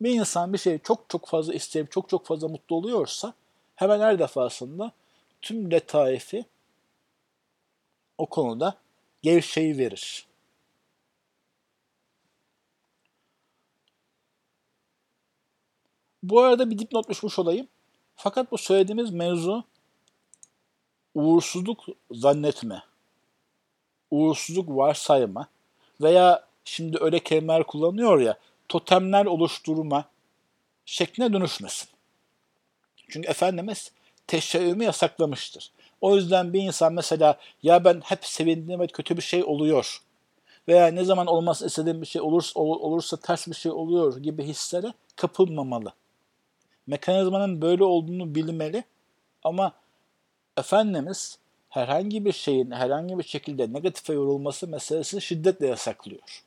[0.01, 3.33] bir insan bir şeyi çok çok fazla isteyip çok çok fazla mutlu oluyorsa
[3.75, 4.91] hemen her defasında
[5.41, 6.45] tüm letaifi
[8.17, 8.77] o konuda
[9.21, 10.27] gevşeyi verir.
[16.23, 17.67] Bu arada bir dipnot düşmüş olayım.
[18.15, 19.63] Fakat bu söylediğimiz mevzu
[21.15, 22.83] uğursuzluk zannetme,
[24.11, 25.47] uğursuzluk varsayma
[26.01, 28.37] veya şimdi öyle kelimeler kullanıyor ya
[28.69, 30.05] totemler oluşturma
[30.85, 31.94] şekline dönüşmesin.
[33.09, 33.91] Çünkü Efendimiz
[34.27, 35.71] teşekkürümü yasaklamıştır.
[36.01, 40.01] O yüzden bir insan mesela ya ben hep sevindiğim ve kötü bir şey oluyor
[40.67, 44.93] veya ne zaman olması istediğim bir şey olursa, olursa ters bir şey oluyor gibi hislere
[45.15, 45.93] kapılmamalı.
[46.87, 48.83] Mekanizmanın böyle olduğunu bilmeli
[49.43, 49.71] ama
[50.57, 51.39] Efendimiz
[51.69, 56.43] herhangi bir şeyin herhangi bir şekilde negatife yorulması meselesini şiddetle yasaklıyor.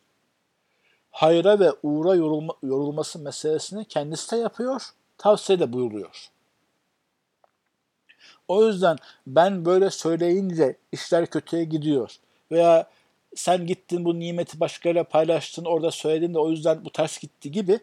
[1.10, 4.82] Hayra ve uğra yorulma, yorulması meselesini kendisi de yapıyor,
[5.18, 6.28] tavsiye de buyuruyor.
[8.48, 12.16] O yüzden ben böyle söyleyince işler kötüye gidiyor
[12.52, 12.90] veya
[13.34, 17.80] sen gittin bu nimeti başkalarıyla paylaştın orada söyledin de o yüzden bu ters gitti gibi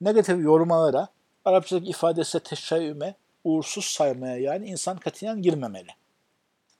[0.00, 1.08] negatif yorumlara
[1.44, 5.90] Arapçadaki ifadesi teşeyyüme uğursuz saymaya yani insan katiyen girmemeli.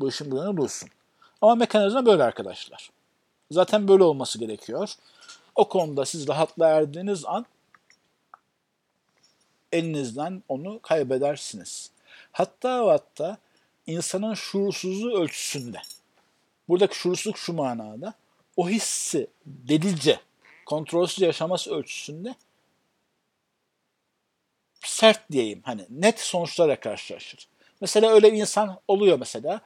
[0.00, 0.88] Bu işin yönü bulsun.
[1.42, 2.90] Ama mekanizma böyle arkadaşlar.
[3.50, 4.94] Zaten böyle olması gerekiyor.
[5.54, 7.46] O konuda siz rahatla erdiğiniz an
[9.72, 11.90] elinizden onu kaybedersiniz.
[12.40, 13.38] Hatta hatta
[13.86, 15.78] insanın şuursuzluğu ölçüsünde.
[16.68, 18.14] Buradaki şuursuzluk şu manada.
[18.56, 20.20] O hissi delice,
[20.66, 22.34] kontrolsüz yaşaması ölçüsünde
[24.84, 27.48] sert diyeyim hani net sonuçlara karşılaşır.
[27.80, 29.60] Mesela öyle bir insan oluyor mesela.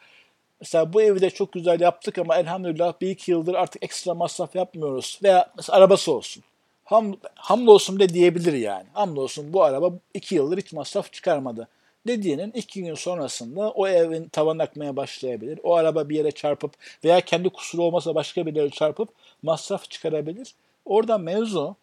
[0.60, 5.20] Mesela bu evde çok güzel yaptık ama elhamdülillah bir iki yıldır artık ekstra masraf yapmıyoruz.
[5.22, 6.44] Veya mesela arabası olsun.
[6.84, 8.86] Ham, hamdolsun de diyebilir yani.
[8.92, 11.68] Hamdolsun bu araba iki yıldır hiç masraf çıkarmadı.
[12.06, 15.60] Dediğinin iki gün sonrasında o evin tavan akmaya başlayabilir.
[15.62, 16.72] O araba bir yere çarpıp
[17.04, 19.08] veya kendi kusuru olmasa başka bir yere çarpıp
[19.42, 20.54] masraf çıkarabilir.
[20.84, 21.76] Orada mevzu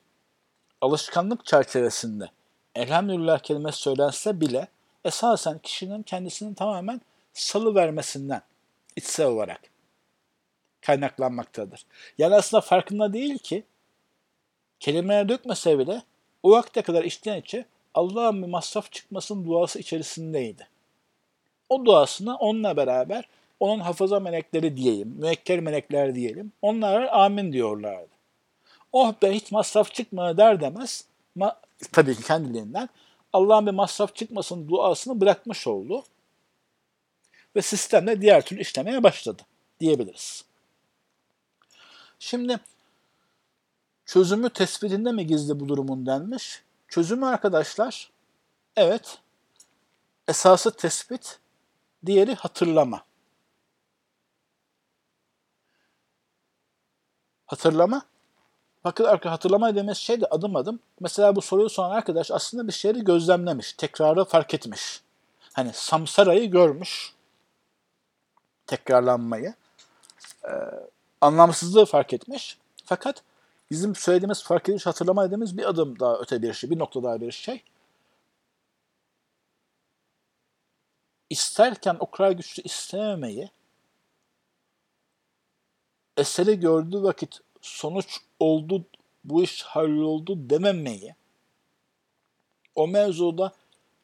[0.82, 2.30] alışkanlık çerçevesinde
[2.76, 4.68] elhamdülillah kelimesi söylense bile
[5.06, 7.02] esasen kişinin kendisinin tamamen
[7.34, 8.42] salı vermesinden
[8.96, 9.62] içsel olarak
[10.82, 11.86] kaynaklanmaktadır.
[12.18, 13.64] Yani aslında farkında değil ki
[14.80, 16.02] kelimeler dökmese bile
[16.44, 20.68] o vakte kadar içten içe Allah'ın bir masraf çıkmasın duası içerisindeydi.
[21.70, 23.26] O duasına onunla beraber
[23.60, 26.52] onun hafıza melekleri diyeyim, müekkel melekler diyelim.
[26.62, 28.10] Onlar amin diyorlardı.
[28.94, 31.60] Oh be hiç masraf çıkmadı der demez ma
[31.92, 32.90] tabii ki kendiliğinden
[33.34, 36.04] Allah'ın bir masraf çıkmasın duasını bırakmış oldu.
[37.56, 39.42] Ve sistemde diğer türlü işlemeye başladı
[39.80, 40.46] diyebiliriz.
[42.20, 42.60] Şimdi
[44.06, 46.62] çözümü tespitinde mi gizli bu durumun denmiş?
[46.92, 48.12] Çözümü arkadaşlar
[48.76, 49.20] evet
[50.28, 51.40] esası tespit,
[52.06, 53.04] diğeri hatırlama.
[57.46, 58.02] Hatırlama
[58.84, 60.80] Bakın hatırlama dediğimiz şey de adım adım.
[61.00, 63.74] Mesela bu soruyu soran arkadaş aslında bir şeyi gözlemlemiş.
[63.74, 65.02] Tekrarı fark etmiş.
[65.54, 67.14] Hani samsarayı görmüş.
[68.68, 69.54] Tekrarlanmayı.
[70.46, 70.50] Ee,
[71.22, 72.58] anlamsızlığı fark etmiş.
[72.86, 73.24] Fakat
[73.72, 76.70] bizim söylediğimiz fark ediş hatırlama dediğimiz bir adım daha öte bir şey.
[76.70, 77.64] Bir nokta daha bir şey.
[81.30, 83.50] İsterken o kadar güçlü istememeyi
[86.18, 88.86] eseri gördüğü vakit sonuç oldu,
[89.24, 91.16] bu iş halloldu dememeyi,
[92.76, 93.52] o mevzuda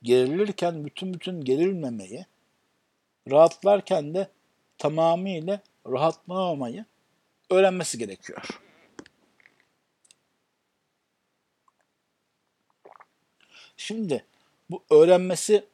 [0.04, 2.26] gerilirken bütün bütün gerilmemeyi,
[3.32, 4.30] rahatlarken de
[4.78, 6.86] tamamıyla rahatlamamayı
[7.50, 8.62] öğrenmesi gerekiyor.
[13.78, 14.26] Şimdi
[14.70, 15.66] bu öğrenmesi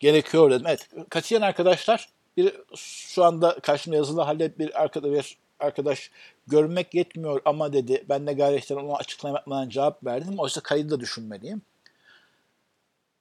[0.00, 0.66] gerekiyor dedim.
[0.66, 6.10] Evet, katiyen arkadaşlar bir şu anda karşımda yazılı halde bir arkada bir arkadaş
[6.46, 8.04] görmek yetmiyor ama dedi.
[8.08, 10.34] Ben de gayretten ona açıklama cevap verdim.
[10.38, 11.62] Oysa kaydı da düşünmeliyim.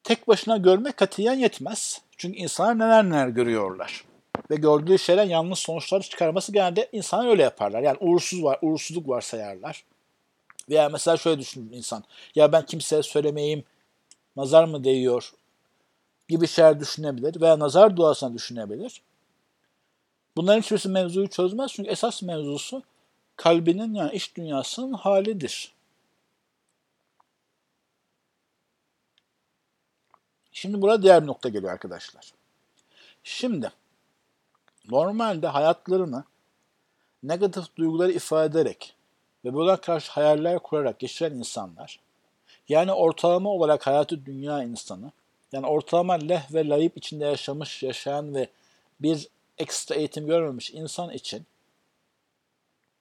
[0.04, 2.02] Tek başına görmek katiyen yetmez.
[2.17, 4.04] Çünkü insanlar neler neler görüyorlar.
[4.52, 7.82] Ve gördüğü şeyler yanlış sonuçlar çıkarması genelde insanlar öyle yaparlar.
[7.82, 9.84] Yani uğursuz var, uğursuzluk var sayarlar.
[10.69, 12.03] Veya mesela şöyle düşünür insan.
[12.36, 13.63] Ya ben kimseye söylemeyeyim,
[14.36, 15.34] nazar mı değiyor
[16.27, 17.41] gibi şeyler düşünebilir.
[17.41, 19.01] Veya nazar duasına düşünebilir.
[20.38, 22.84] Bunların hiçbirisi mevzuyu çözmez çünkü esas mevzusu
[23.36, 25.73] kalbinin yani iç dünyasının halidir.
[30.51, 32.34] Şimdi burada diğer bir nokta geliyor arkadaşlar.
[33.23, 33.71] Şimdi
[34.89, 36.23] normalde hayatlarını
[37.23, 38.95] negatif duyguları ifade ederek
[39.45, 41.99] ve buna karşı hayaller kurarak geçiren insanlar,
[42.69, 45.12] yani ortalama olarak hayatı dünya insanı,
[45.52, 48.49] yani ortalama leh ve layıp içinde yaşamış, yaşayan ve
[48.99, 51.45] bir ekstra eğitim görmemiş insan için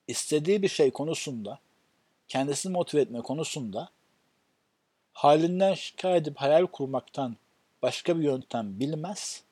[0.09, 1.59] istediği bir şey konusunda,
[2.29, 3.89] kendisini motive etme konusunda
[5.13, 7.37] halinden şikayet edip hayal kurmaktan
[7.83, 9.43] başka bir yöntem bilmez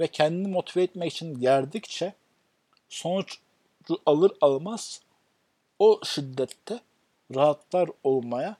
[0.00, 2.14] ve kendini motive etmek için gerdikçe
[2.88, 3.38] sonuç
[4.06, 5.00] alır almaz
[5.78, 6.80] o şiddette
[7.34, 8.56] rahatlar olmaya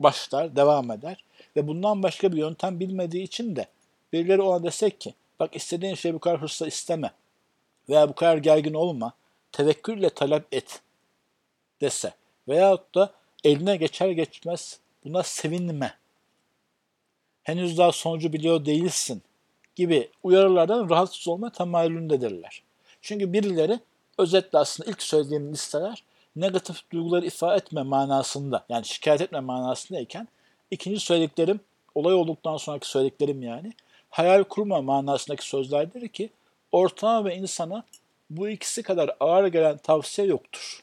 [0.00, 1.24] başlar, devam eder
[1.56, 3.68] ve bundan başka bir yöntem bilmediği için de
[4.12, 7.10] birileri ona desek ki bak istediğin şeyi bu kadar hırsla isteme
[7.88, 9.12] veya bu kadar gergin olma,
[9.52, 10.80] tevekkülle talep et
[11.80, 12.14] dese
[12.48, 13.12] veyahut da
[13.44, 15.94] eline geçer geçmez buna sevinme.
[17.42, 19.22] Henüz daha sonucu biliyor değilsin
[19.76, 22.62] gibi uyarılardan rahatsız olma temayülündedirler.
[23.02, 23.80] Çünkü birileri
[24.18, 26.02] özetle aslında ilk söylediğim listeler
[26.36, 30.28] negatif duyguları ifade etme manasında yani şikayet etme manasındayken
[30.70, 31.60] ikinci söylediklerim
[31.94, 33.72] olay olduktan sonraki söylediklerim yani
[34.10, 36.30] hayal kurma manasındaki sözlerdir ki
[36.72, 37.84] ortama ve insana
[38.30, 40.82] bu ikisi kadar ağır gelen tavsiye yoktur.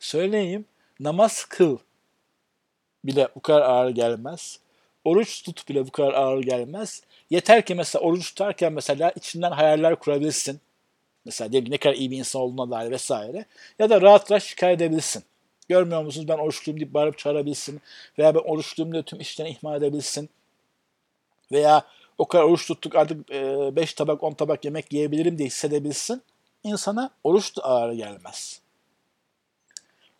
[0.00, 0.64] Söyleyeyim,
[1.00, 1.78] namaz kıl
[3.04, 4.60] bile bu kadar ağır gelmez.
[5.04, 7.02] Oruç tut bile bu kadar ağır gelmez.
[7.30, 10.60] Yeter ki mesela oruç tutarken mesela içinden hayaller kurabilirsin.
[11.28, 13.44] Mesela diyelim ne kadar iyi bir insan olduğuna dair vesaire.
[13.78, 15.22] Ya da rahat rahat şikayet edebilirsin.
[15.68, 17.80] Görmüyor musunuz ben oruçluyum deyip bağırıp çağırabilsin.
[18.18, 20.30] Veya ben oruçluyum diye tüm işlerini ihmal edebilsin.
[21.52, 21.82] Veya
[22.18, 26.22] o kadar oruç tuttuk artık 5 e, tabak 10 tabak yemek yiyebilirim diye hissedebilsin.
[26.64, 28.60] İnsana oruç da ağır gelmez.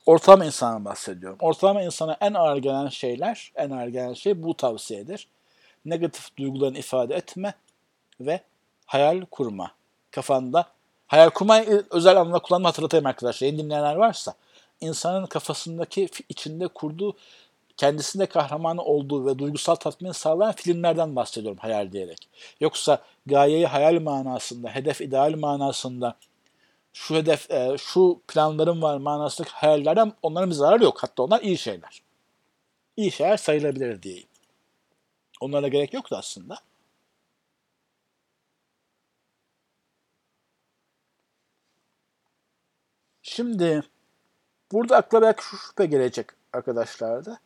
[0.07, 1.39] Ortalama insandan bahsediyorum.
[1.41, 5.29] Ortalama insana en ağır gelen şeyler, en ağır gelen şey bu tavsiyedir.
[5.85, 7.55] Negatif duygularını ifade etme
[8.21, 8.41] ve
[8.87, 9.73] hayal kurma.
[10.11, 10.67] Kafanda
[11.09, 13.47] hayal kurmayı özel anlamda kullanma hatırlatayım arkadaşlar.
[13.47, 14.35] Yeni dinleyenler varsa
[14.81, 17.17] insanın kafasındaki içinde kurduğu
[17.77, 22.29] kendisinde kahramanı olduğu ve duygusal tatmin sağlayan filmlerden bahsediyorum hayal diyerek.
[22.61, 26.17] Yoksa gayeyi hayal manasında, hedef ideal manasında
[26.93, 31.03] şu hedef, e, şu planlarım var manasındaki hayallerden onların bir zararı yok.
[31.03, 32.03] Hatta onlar iyi şeyler.
[32.97, 34.27] İyi şeyler sayılabilir diyeyim.
[35.41, 36.59] Onlara gerek yoktu aslında.
[43.29, 43.83] Şimdi
[44.73, 47.39] burada akla belki şu şüphe gelecek arkadaşlar da.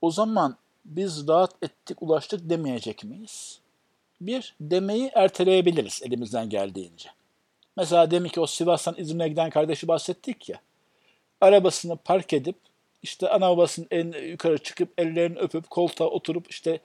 [0.00, 3.60] O zaman biz rahat ettik, ulaştık demeyecek miyiz?
[4.20, 7.10] Bir, demeyi erteleyebiliriz elimizden geldiğince.
[7.76, 10.60] Mesela demin ki o Sivas'tan İzmir'e giden kardeşi bahsettik ya.
[11.40, 12.56] Arabasını park edip
[13.02, 16.78] işte ana babasının en yukarı çıkıp ellerini öpüp koltuğa oturup işte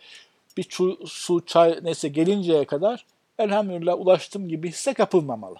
[0.57, 3.05] bir çu, su, çay neyse gelinceye kadar
[3.39, 5.57] elhamdülillah ulaştım gibi hisse kapılmamalı.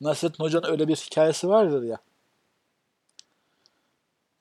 [0.00, 1.98] Nasrettin Hoca'nın öyle bir hikayesi vardır ya.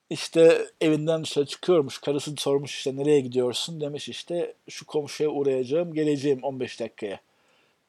[0.10, 1.98] İşte evinden dışarı çıkıyormuş.
[1.98, 3.82] Karısı sormuş işte nereye gidiyorsun?
[3.82, 5.94] Demiş işte şu komşuya uğrayacağım.
[5.94, 7.20] Geleceğim 15 dakikaya.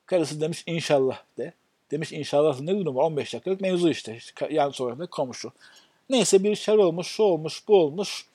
[0.07, 1.53] Karısı demiş inşallah de.
[1.91, 4.19] Demiş inşallah ne durum var 15 dakikalık mevzu işte.
[4.51, 5.53] Yan sokakta komşu.
[6.11, 8.27] Neyse bir şey olmuş, şu olmuş, bu olmuş.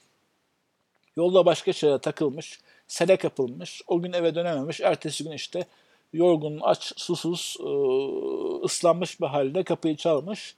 [1.17, 2.59] Yolda başka şeylere takılmış.
[2.87, 3.81] Sele kapılmış.
[3.87, 4.81] O gün eve dönememiş.
[4.81, 5.65] Ertesi gün işte
[6.13, 7.57] yorgun, aç, susuz,
[8.65, 10.55] ıslanmış bir halde kapıyı çalmış.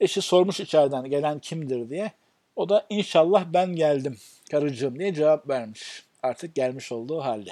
[0.00, 2.12] Eşi sormuş içeriden gelen kimdir diye.
[2.56, 4.18] O da inşallah ben geldim
[4.50, 6.04] karıcığım diye cevap vermiş.
[6.22, 7.50] Artık gelmiş olduğu halde.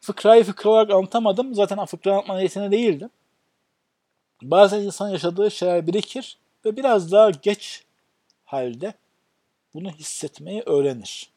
[0.00, 1.54] Fıkrayı fıkra olarak anlatamadım.
[1.54, 3.10] Zaten fıkra anlatma niyetine değildim.
[4.42, 7.84] Bazen insan yaşadığı şeyler birikir ve biraz daha geç
[8.44, 8.94] halde
[9.74, 11.30] bunu hissetmeyi öğrenir.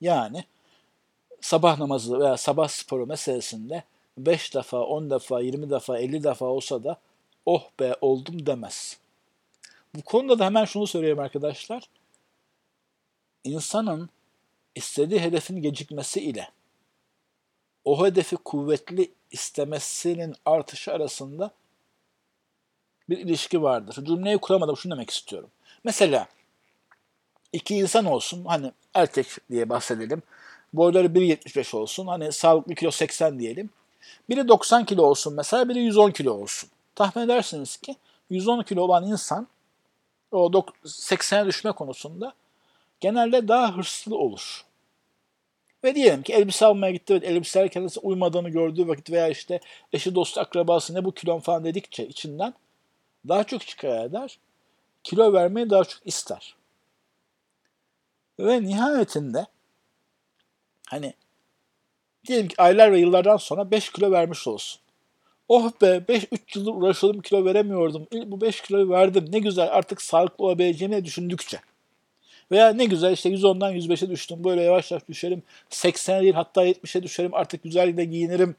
[0.00, 0.44] Yani
[1.40, 3.84] sabah namazı veya sabah sporu meselesinde
[4.18, 7.00] 5 defa, 10 defa, 20 defa, 50 defa olsa da
[7.46, 8.98] oh be oldum demez.
[9.94, 11.88] Bu konuda da hemen şunu söyleyeyim arkadaşlar.
[13.44, 14.10] İnsanın
[14.74, 16.48] istediği hedefin gecikmesi ile
[17.84, 21.50] o hedefi kuvvetli istemesinin artışı arasında
[23.08, 24.04] bir ilişki vardır.
[24.04, 25.50] Cümleyi kuramadım şunu demek istiyorum.
[25.84, 26.28] Mesela
[27.52, 30.22] iki insan olsun hani erkek diye bahsedelim.
[30.72, 33.70] Boyları 1.75 olsun hani sağlıklı kilo 80 diyelim.
[34.28, 36.70] Biri 90 kilo olsun mesela biri 110 kilo olsun.
[36.94, 37.96] Tahmin edersiniz ki
[38.30, 39.48] 110 kilo olan insan
[40.32, 40.50] o
[40.84, 42.32] 80'e düşme konusunda
[43.00, 44.64] genelde daha hırslı olur.
[45.84, 49.60] Ve diyelim ki elbise almaya gitti ve elbiseler kendisi uymadığını gördüğü vakit veya işte
[49.92, 52.54] eşi dostu akrabası ne bu kilon falan dedikçe içinden
[53.28, 54.38] daha çok şikayet eder.
[55.04, 56.56] Kilo vermeyi daha çok ister.
[58.38, 59.46] Ve nihayetinde
[60.86, 61.14] hani
[62.26, 64.80] diyelim ki aylar ve yıllardan sonra 5 kilo vermiş olsun.
[65.48, 68.06] Oh be 5 3 yıldır uğraşıyordum kilo veremiyordum.
[68.26, 69.28] Bu 5 kiloyu verdim.
[69.32, 71.60] Ne güzel artık sağlıklı olabileceğimi düşündükçe.
[72.50, 74.44] Veya ne güzel işte 110'dan 105'e düştüm.
[74.44, 75.42] Böyle yavaş yavaş düşerim.
[75.70, 77.34] 80'e değil hatta 70'e düşerim.
[77.34, 78.56] Artık güzel de giyinirim.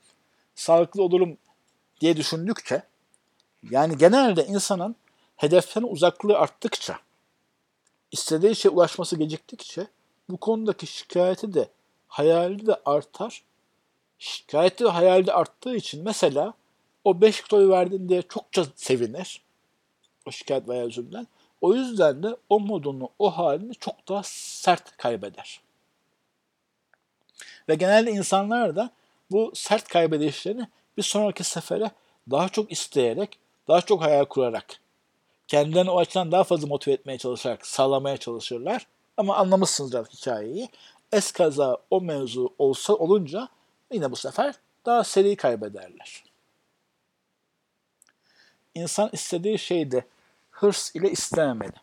[0.56, 1.38] Sağlıklı olurum
[2.02, 2.84] diye düşündükçe
[3.70, 4.96] yani genelde insanın
[5.36, 7.00] hedeften uzaklığı arttıkça
[8.12, 9.88] istediği şeye ulaşması geciktikçe
[10.30, 11.70] bu konudaki şikayeti de
[12.08, 13.44] hayali de artar.
[14.20, 16.54] Şikayeti ve hayali de arttığı için mesela
[17.04, 19.42] o 5 kiloyu verdin diye çokça sevinir.
[20.26, 21.28] O şikayet veya üzümden.
[21.62, 25.62] O yüzden de o modunu, o halini çok daha sert kaybeder.
[27.70, 28.90] Ve genelde insanlar da
[29.32, 31.92] bu sert kaybedişlerini bir sonraki sefere
[32.32, 34.80] daha çok isteyerek, daha çok hayal kurarak,
[35.48, 38.88] kendilerini o açıdan daha fazla motive etmeye çalışarak sağlamaya çalışırlar.
[39.18, 40.70] Ama anlamışsınızdır hikayeyi.
[41.12, 43.48] Eskaza o mevzu olsa olunca
[43.92, 44.56] yine bu sefer
[44.86, 46.24] daha seri kaybederler.
[48.76, 50.06] İnsan istediği şeyde
[50.52, 51.74] hırs ile istememeli.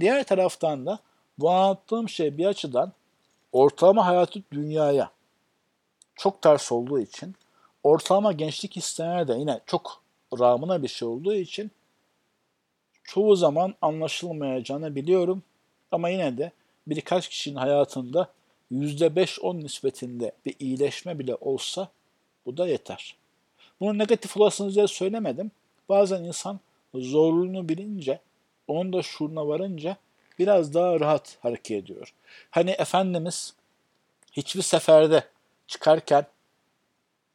[0.00, 0.98] Diğer taraftan da
[1.38, 2.92] bu anlattığım şey bir açıdan
[3.52, 5.10] ortalama hayatı dünyaya
[6.16, 7.34] çok ters olduğu için
[7.82, 10.02] ortalama gençlik isteyenler de yine çok
[10.38, 11.70] rağmına bir şey olduğu için
[13.04, 15.42] çoğu zaman anlaşılmayacağını biliyorum.
[15.90, 16.52] Ama yine de
[16.86, 18.32] birkaç kişinin hayatında
[18.72, 21.88] %5-10 nispetinde bir iyileşme bile olsa
[22.46, 23.16] bu da yeter.
[23.80, 25.50] Bunu negatif olasınız diye söylemedim.
[25.88, 26.60] Bazen insan
[26.94, 28.20] zorluğunu bilince,
[28.68, 29.96] onun da şuuruna varınca
[30.38, 32.14] biraz daha rahat hareket ediyor.
[32.50, 33.54] Hani Efendimiz
[34.32, 35.24] hiçbir seferde
[35.66, 36.26] çıkarken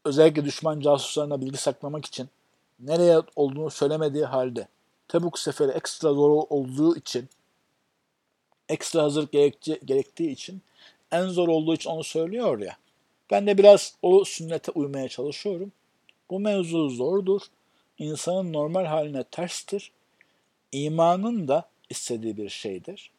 [0.06, 2.30] özellikle düşman casuslarına bilgi saklamak için
[2.80, 4.68] nereye olduğunu söylemediği halde
[5.08, 7.30] Tebuk seferi ekstra zor olduğu için
[8.70, 10.62] ekstra hazır gerekti, gerektiği için
[11.12, 12.78] en zor olduğu için onu söylüyor ya.
[13.32, 15.72] Ben de biraz o sünnete uymaya çalışıyorum.
[16.30, 17.42] Bu mevzu zordur.
[17.98, 19.92] İnsanın normal haline terstir.
[20.72, 23.12] İmanın da istediği bir şeydir.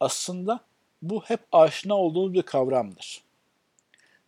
[0.00, 0.60] Aslında
[1.02, 3.22] bu hep aşina olduğumuz bir kavramdır.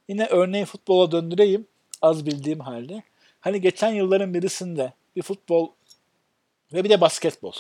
[0.08, 1.66] Yine örneği futbola döndüreyim
[2.02, 3.02] az bildiğim halde.
[3.40, 5.70] Hani geçen yılların birisinde bir futbol
[6.72, 7.52] ve bir de basketbol.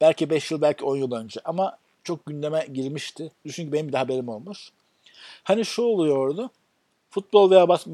[0.00, 3.32] Belki 5 yıl, belki 10 yıl önce ama çok gündeme girmişti.
[3.44, 4.72] Düşün ki benim bir de haberim olmuş.
[5.42, 6.50] Hani şu oluyordu.
[7.10, 7.86] Futbol veya bas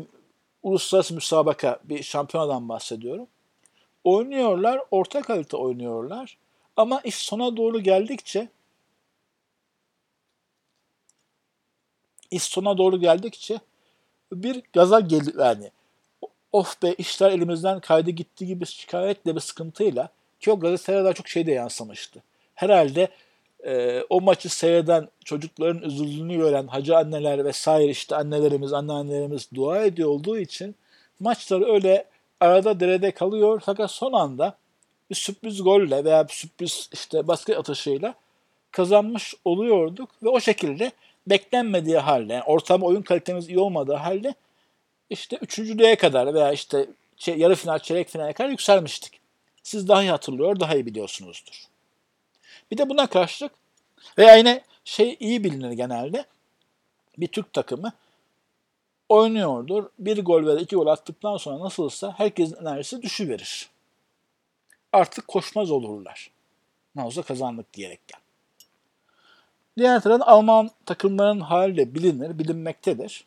[0.63, 3.27] uluslararası müsabaka bir şampiyonadan bahsediyorum.
[4.05, 6.39] Oynuyorlar, orta kalite oynuyorlar.
[6.77, 8.49] Ama iş sona doğru geldikçe
[12.31, 13.61] iş sona doğru geldikçe
[14.33, 15.71] bir gaza gel yani
[16.53, 20.09] of be işler elimizden kaydı gitti gibi şikayetle bir sıkıntıyla
[20.41, 22.23] ki o gazetelere daha çok şey de yansımıştı.
[22.55, 23.09] Herhalde
[23.67, 30.09] e, o maçı seyreden çocukların üzüldüğünü gören hacı anneler vesaire işte annelerimiz, anneannelerimiz dua ediyor
[30.09, 30.75] olduğu için
[31.21, 32.05] maçlar öyle
[32.41, 34.57] arada derede kalıyor fakat son anda
[35.11, 38.15] bir sürpriz golle veya bir sürpriz işte basket atışıyla
[38.71, 40.93] kazanmış oluyorduk ve o şekilde
[41.27, 44.35] beklenmediği halde, yani ortam oyun kalitemiz iyi olmadığı halde
[45.11, 46.87] işte üçüncülüğe kadar veya işte
[47.27, 49.21] yarı final, çeyrek finale kadar yükselmiştik.
[49.63, 51.76] Siz daha iyi hatırlıyor, daha iyi biliyorsunuzdur.
[52.71, 53.53] Bir de buna karşılık
[54.19, 56.25] veya yine şey iyi bilinir genelde.
[57.19, 57.93] Bir Türk takımı
[59.09, 59.85] oynuyordur.
[59.99, 63.71] Bir gol veya iki gol attıktan sonra nasılsa herkesin enerjisi düşüverir.
[64.93, 66.31] Artık koşmaz olurlar.
[66.99, 68.21] Olsa kazandık diyerekten.
[69.77, 73.25] Diğer taraftan Alman takımların hali bilinir, bilinmektedir.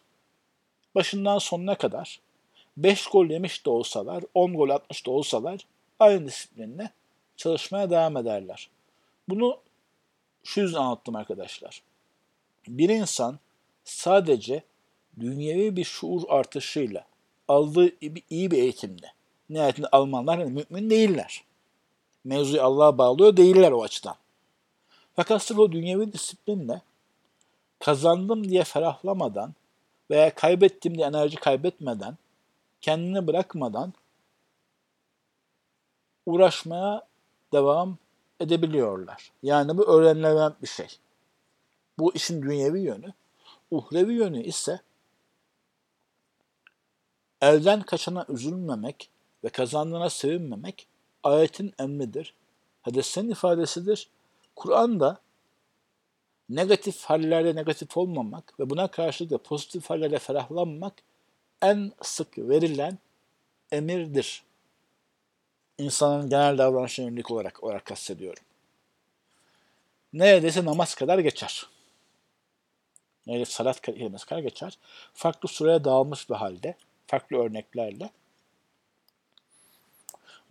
[0.96, 2.20] Başından sonuna kadar
[2.78, 5.66] 5 gol yemiş de olsalar, 10 gol atmış da olsalar
[6.00, 6.90] aynı disiplinle
[7.38, 8.70] çalışmaya devam ederler.
[9.30, 9.60] Bunu
[10.44, 11.82] şu yüzden anlattım arkadaşlar.
[12.68, 13.40] Bir insan
[13.84, 14.64] sadece
[15.20, 17.06] dünyevi bir şuur artışıyla
[17.48, 17.92] aldığı
[18.30, 19.14] iyi bir eğitimle
[19.50, 21.44] nihayetinde Almanlar hani mümin değiller.
[22.24, 24.16] Mevzuyu Allah'a bağlıyor değiller o açıdan.
[25.16, 26.82] Fakat sırf o dünyevi disiplinle
[27.80, 29.54] kazandım diye ferahlamadan
[30.12, 32.18] veya kaybettim diye enerji kaybetmeden,
[32.82, 33.94] kendini bırakmadan
[36.26, 37.08] uğraşmaya
[37.54, 37.98] devam
[38.40, 39.32] edebiliyorlar.
[39.44, 40.88] Yani bu öğrenilen bir şey.
[42.00, 43.14] Bu işin dünyevi yönü.
[43.72, 44.80] Uhrevi yönü ise
[47.42, 49.10] elden kaçana üzülmemek
[49.44, 50.88] ve kazandığına sevinmemek
[51.24, 52.34] ayetin emridir.
[52.82, 54.10] Hadisin ifadesidir.
[54.56, 55.22] Kur'an'da
[56.50, 60.94] negatif hallerde negatif olmamak ve buna karşılık da pozitif hallerde ferahlanmak
[61.62, 62.98] en sık verilen
[63.72, 64.44] emirdir.
[65.80, 68.44] İnsanın genel davranışına yönelik olarak, olarak kastediyorum.
[70.14, 71.66] neredeyse namaz kadar geçer.
[73.28, 74.78] Neredeyse salat kelimesi kadar geçer.
[75.14, 76.76] Farklı sureye dağılmış bir halde,
[77.08, 78.10] farklı örneklerle.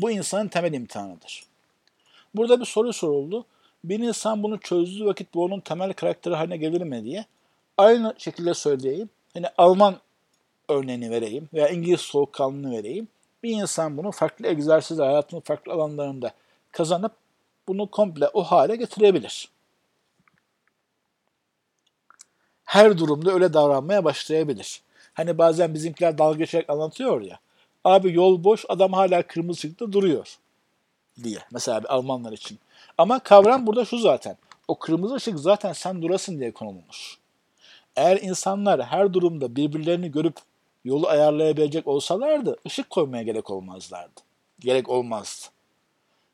[0.01, 1.45] Bu insanın temel imtihanıdır.
[2.35, 3.47] Burada bir soru soruldu.
[3.85, 7.25] Bir insan bunu çözdüğü vakit bu onun temel karakteri haline gelir mi diye.
[7.79, 9.11] Aynı şekilde söyleyeyim.
[9.35, 10.01] Hani Alman
[10.69, 13.09] örneğini vereyim veya İngiliz soğukkanlılığını vereyim.
[13.43, 16.33] Bir insan bunu farklı egzersizler, hayatının farklı alanlarında
[16.73, 17.13] kazanıp
[17.69, 19.49] bunu komple o hale getirebilir.
[22.65, 24.83] Her durumda öyle davranmaya başlayabilir.
[25.15, 27.39] Hani bazen bizimkiler dalga geçerek anlatıyor ya.
[27.85, 30.39] Abi yol boş, adam hala kırmızı ışıkta duruyor
[31.23, 31.39] diye.
[31.53, 32.59] Mesela bir Almanlar için.
[32.99, 34.37] Ama kavram burada şu zaten.
[34.69, 37.19] O kırmızı ışık zaten sen durasın diye konulmuş.
[37.97, 40.37] Eğer insanlar her durumda birbirlerini görüp
[40.85, 44.21] yolu ayarlayabilecek olsalardı ışık koymaya gerek olmazlardı.
[44.61, 45.47] Gerek olmazdı.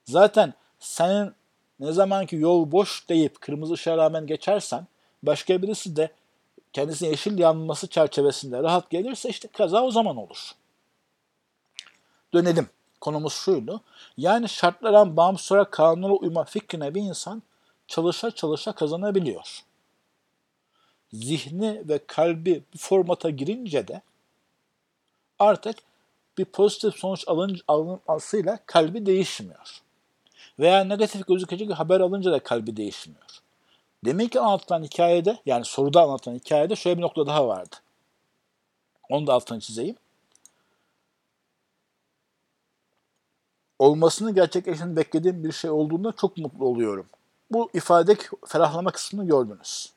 [0.05, 1.32] Zaten senin
[1.80, 4.86] ne zamanki yol boş deyip kırmızı ışığa rağmen geçersen
[5.22, 6.11] başka birisi de
[6.72, 10.51] kendisine yeşil yanması çerçevesinde rahat gelirse işte kaza o zaman olur.
[12.34, 12.68] Dönelim.
[13.01, 13.80] Konumuz şuydu.
[14.16, 17.42] Yani şartlardan bağımsız olarak kanuna uyma fikrine bir insan
[17.88, 19.64] çalışa çalışa kazanabiliyor.
[21.12, 24.03] Zihni ve kalbi bu formata girince de
[25.45, 25.76] artık
[26.38, 29.80] bir pozitif sonuç alın, alınmasıyla kalbi değişmiyor.
[30.59, 33.24] Veya negatif gözükecek bir haber alınca da kalbi değişmiyor.
[34.05, 37.76] Demek ki anlatılan hikayede yani soruda anlatılan hikayede şöyle bir nokta daha vardı.
[39.09, 39.97] Onu da altını çizeyim.
[43.78, 47.07] Olmasını gerçekleşen beklediğim bir şey olduğunda çok mutlu oluyorum.
[47.51, 48.16] Bu ifade
[48.47, 49.92] ferahlama kısmını gördünüz.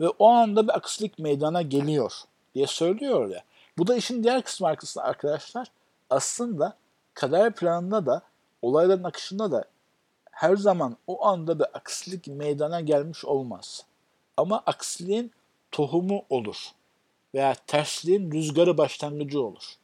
[0.00, 2.12] Ve o anda bir aksilik meydana geliyor
[2.54, 3.44] diye söylüyor ya.
[3.80, 4.68] Bu da işin diğer kısmı
[4.98, 5.70] arkadaşlar.
[6.10, 6.76] Aslında
[7.14, 8.22] kader planında da
[8.62, 9.64] olayların akışında da
[10.30, 13.84] her zaman o anda bir aksilik meydana gelmiş olmaz.
[14.36, 15.32] Ama aksiliğin
[15.70, 16.56] tohumu olur.
[17.34, 19.74] Veya tersliğin rüzgarı başlangıcı olur.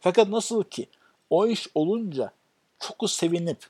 [0.00, 0.88] Fakat nasıl ki
[1.30, 2.32] o iş olunca
[2.78, 3.66] çok sevinip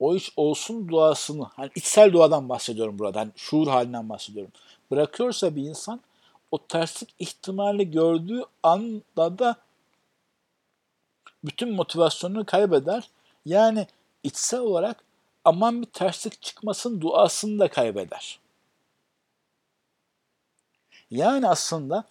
[0.00, 4.52] o iş olsun duasını, hani içsel duadan bahsediyorum burada, hani şuur halinden bahsediyorum.
[4.90, 6.00] Bırakıyorsa bir insan
[6.52, 9.56] o terslik ihtimali gördüğü anda da
[11.44, 13.10] bütün motivasyonunu kaybeder.
[13.44, 13.86] Yani
[14.22, 15.04] içsel olarak
[15.44, 18.38] aman bir terslik çıkmasın duasını da kaybeder.
[21.10, 22.04] Yani aslında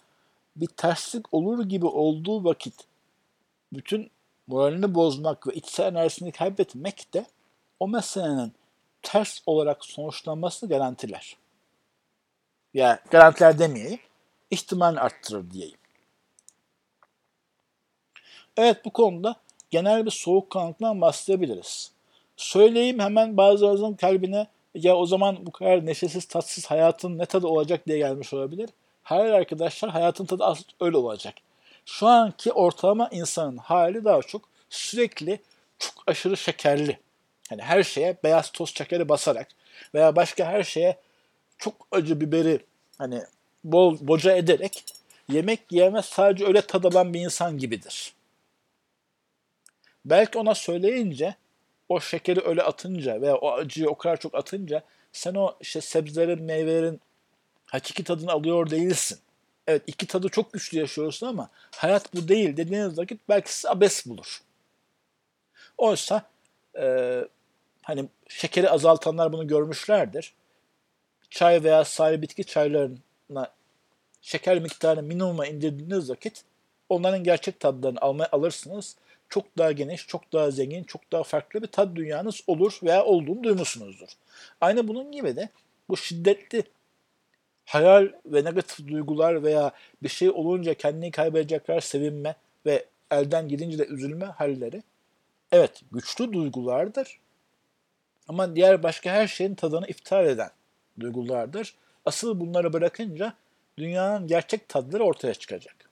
[0.56, 2.74] bir terslik olur gibi olduğu vakit
[3.72, 4.10] bütün
[4.46, 7.26] moralini bozmak ve içsel enerjisini kaybetmek de
[7.80, 8.52] o meselenin
[9.02, 11.36] ters olarak sonuçlanmasını garantiler.
[12.74, 14.00] Ya yani garantiler demeyeyim,
[14.52, 15.78] ihtimalini arttırır diyeyim.
[18.56, 19.36] Evet bu konuda
[19.70, 21.92] genel bir soğukkanlılıktan bahsedebiliriz.
[22.36, 27.86] Söyleyeyim hemen bazılarınızın kalbine ya o zaman bu kadar neşesiz tatsız hayatın ne tadı olacak
[27.86, 28.70] diye gelmiş olabilir.
[29.02, 31.34] Hayır arkadaşlar hayatın tadı aslında öyle olacak.
[31.86, 35.40] Şu anki ortalama insanın hali daha çok sürekli
[35.78, 36.98] çok aşırı şekerli.
[37.48, 39.48] Hani her şeye beyaz toz şekeri basarak
[39.94, 40.98] veya başka her şeye
[41.58, 42.66] çok acı biberi
[42.98, 43.22] hani
[43.64, 44.84] bol boca ederek
[45.28, 48.14] yemek yiyemez sadece öyle tad alan bir insan gibidir.
[50.04, 51.34] Belki ona söyleyince
[51.88, 54.82] o şekeri öyle atınca veya o acıyı o kadar çok atınca
[55.12, 57.00] sen o işte sebzelerin, meyvelerin
[57.66, 59.18] hakiki tadını alıyor değilsin.
[59.66, 64.06] Evet iki tadı çok güçlü yaşıyorsun ama hayat bu değil dediğiniz vakit belki sizi abes
[64.06, 64.42] bulur.
[65.78, 66.22] Oysa
[66.78, 67.18] e,
[67.82, 70.34] hani şekeri azaltanlar bunu görmüşlerdir.
[71.30, 72.44] Çay veya sari bitki
[73.32, 73.52] çaylarına
[74.22, 76.44] şeker miktarını minimuma indirdiğiniz vakit
[76.88, 78.96] onların gerçek tadlarını almaya alırsınız.
[79.28, 83.44] Çok daha geniş, çok daha zengin, çok daha farklı bir tad dünyanız olur veya olduğunu
[83.44, 84.08] duymuşsunuzdur.
[84.60, 85.48] Aynı bunun gibi de
[85.88, 86.64] bu şiddetli
[87.64, 89.72] hayal ve negatif duygular veya
[90.02, 94.82] bir şey olunca kendini kaybedecekler sevinme ve elden gidince de üzülme halleri
[95.52, 97.20] evet güçlü duygulardır
[98.28, 100.50] ama diğer başka her şeyin tadını iptal eden
[101.00, 101.74] duygulardır.
[102.04, 103.34] Asıl bunları bırakınca
[103.78, 105.90] dünyanın gerçek tadları ortaya çıkacak.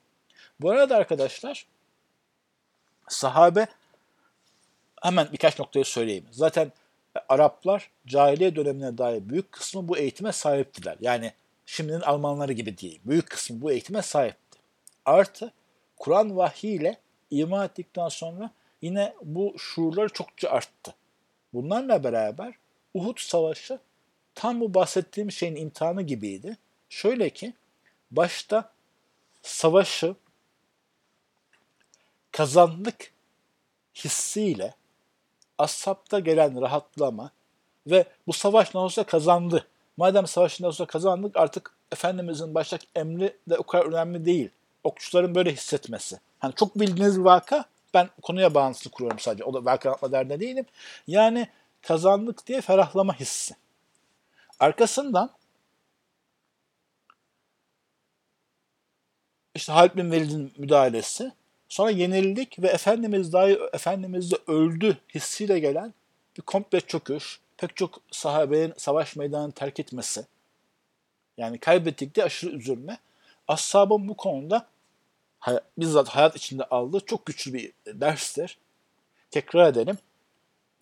[0.61, 1.65] Bu arada arkadaşlar
[3.09, 3.67] sahabe
[5.01, 6.25] hemen birkaç noktayı söyleyeyim.
[6.31, 6.71] Zaten
[7.29, 10.97] Araplar cahiliye dönemine dair büyük kısmı bu eğitime sahiptiler.
[11.01, 11.33] Yani
[11.65, 12.99] şimdinin Almanları gibi değil.
[13.05, 14.59] Büyük kısmı bu eğitime sahipti.
[15.05, 15.51] Artı
[15.97, 16.97] Kur'an vahyiyle
[17.31, 18.51] iman ettikten sonra
[18.81, 20.95] yine bu şuurları çokça arttı.
[21.53, 22.53] Bunlarla beraber
[22.93, 23.79] Uhud Savaşı
[24.35, 26.57] tam bu bahsettiğim şeyin imtihanı gibiydi.
[26.89, 27.53] Şöyle ki
[28.11, 28.71] başta
[29.41, 30.15] savaşı
[32.31, 33.11] kazandık
[33.95, 34.73] hissiyle
[35.57, 37.31] ashabta gelen rahatlama
[37.87, 39.67] Ve bu savaş nasıl olsa kazandı.
[39.97, 44.49] Madem savaşı nasıl olsa kazandık artık Efendimizin baştaki emri de o kadar önemli değil.
[44.83, 46.19] Okçuların böyle hissetmesi.
[46.39, 49.43] Hani çok bildiğiniz bir vaka ben konuya bağlantılı kuruyorum sadece.
[49.43, 50.65] O da vaka anlatma derdinde değilim.
[51.07, 51.47] Yani
[51.81, 53.55] kazandık diye ferahlama hissi.
[54.61, 55.29] Arkasından
[59.55, 61.31] işte Halid bin Velid'in müdahalesi.
[61.69, 65.93] Sonra yenildik ve Efendimiz dahi Efendimiz de öldü hissiyle gelen
[66.37, 70.25] bir komple çöküş, pek çok sahabenin savaş meydanını terk etmesi.
[71.37, 72.97] Yani kaybettik de aşırı üzülme.
[73.47, 74.67] Ashabın bu konuda
[75.77, 78.57] bizzat hayat içinde aldığı çok güçlü bir derstir.
[79.31, 79.97] Tekrar edelim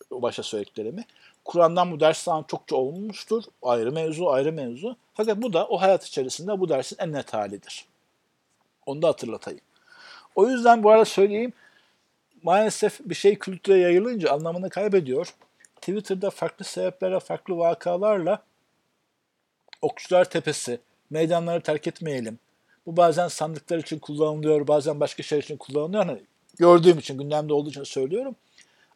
[0.09, 1.05] o başta söylediklerimi.
[1.45, 3.43] Kur'an'dan bu ders alan çokça olmuştur.
[3.61, 4.97] Ayrı mevzu, ayrı mevzu.
[5.13, 7.85] Fakat bu da o hayat içerisinde bu dersin en net halidir.
[8.85, 9.61] Onu da hatırlatayım.
[10.35, 11.53] O yüzden bu arada söyleyeyim.
[12.43, 15.33] Maalesef bir şey kültüre yayılınca anlamını kaybediyor.
[15.75, 18.43] Twitter'da farklı sebeplere, farklı vakalarla
[19.81, 20.79] Okçular Tepesi,
[21.09, 22.39] meydanları terk etmeyelim.
[22.85, 26.05] Bu bazen sandıklar için kullanılıyor, bazen başka şeyler için kullanılıyor.
[26.05, 26.21] Hani
[26.57, 28.35] gördüğüm için, gündemde olduğu için söylüyorum.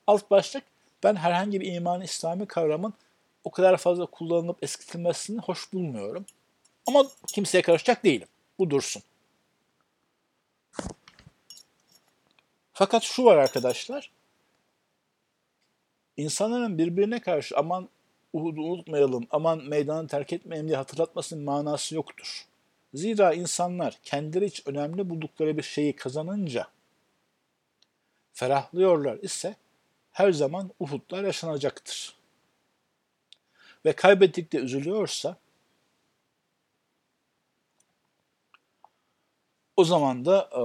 [0.07, 0.63] Alt başlık,
[1.03, 2.93] ben herhangi bir iman İslami kavramın
[3.43, 6.25] o kadar fazla kullanılıp eskitilmesini hoş bulmuyorum.
[6.87, 8.27] Ama kimseye karışacak değilim.
[8.59, 9.03] Bu dursun.
[12.73, 14.11] Fakat şu var arkadaşlar.
[16.17, 17.89] İnsanların birbirine karşı aman
[18.33, 22.45] Uhud'u unutmayalım, aman meydanı terk etmeyelim diye hatırlatmasının manası yoktur.
[22.93, 26.67] Zira insanlar kendileri için önemli buldukları bir şeyi kazanınca
[28.33, 29.55] ferahlıyorlar ise
[30.13, 32.15] her zaman Uhud'lar yaşanacaktır.
[33.85, 35.37] Ve kaybettikçe üzülüyorsa
[39.77, 40.63] o zaman da e,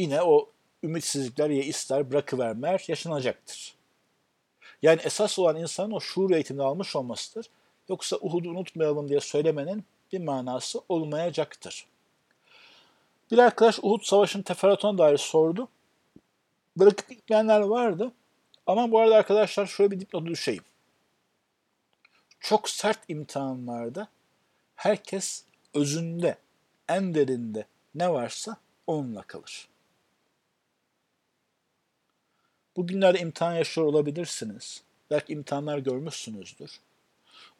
[0.00, 0.50] yine o
[0.82, 3.74] ümitsizlikler, yeisler, bırakıvermeler yaşanacaktır.
[4.82, 7.46] Yani esas olan insanın o şuur eğitimini almış olmasıdır.
[7.88, 11.86] Yoksa Uhud'u unutmayalım diye söylemenin bir manası olmayacaktır.
[13.30, 15.68] Bir arkadaş Uhud Savaşı'nın teferruatına dair sordu.
[16.76, 18.12] Bırakıp gitmeyenler vardı.
[18.66, 20.64] Ama bu arada arkadaşlar şöyle bir dipnotu düşeyim.
[22.40, 24.08] Çok sert imtihanlarda
[24.76, 25.44] herkes
[25.74, 26.36] özünde,
[26.88, 28.56] en derinde ne varsa
[28.86, 29.68] onunla kalır.
[32.76, 34.82] Bugünlerde imtihan yaşıyor olabilirsiniz.
[35.10, 36.80] Belki imtihanlar görmüşsünüzdür.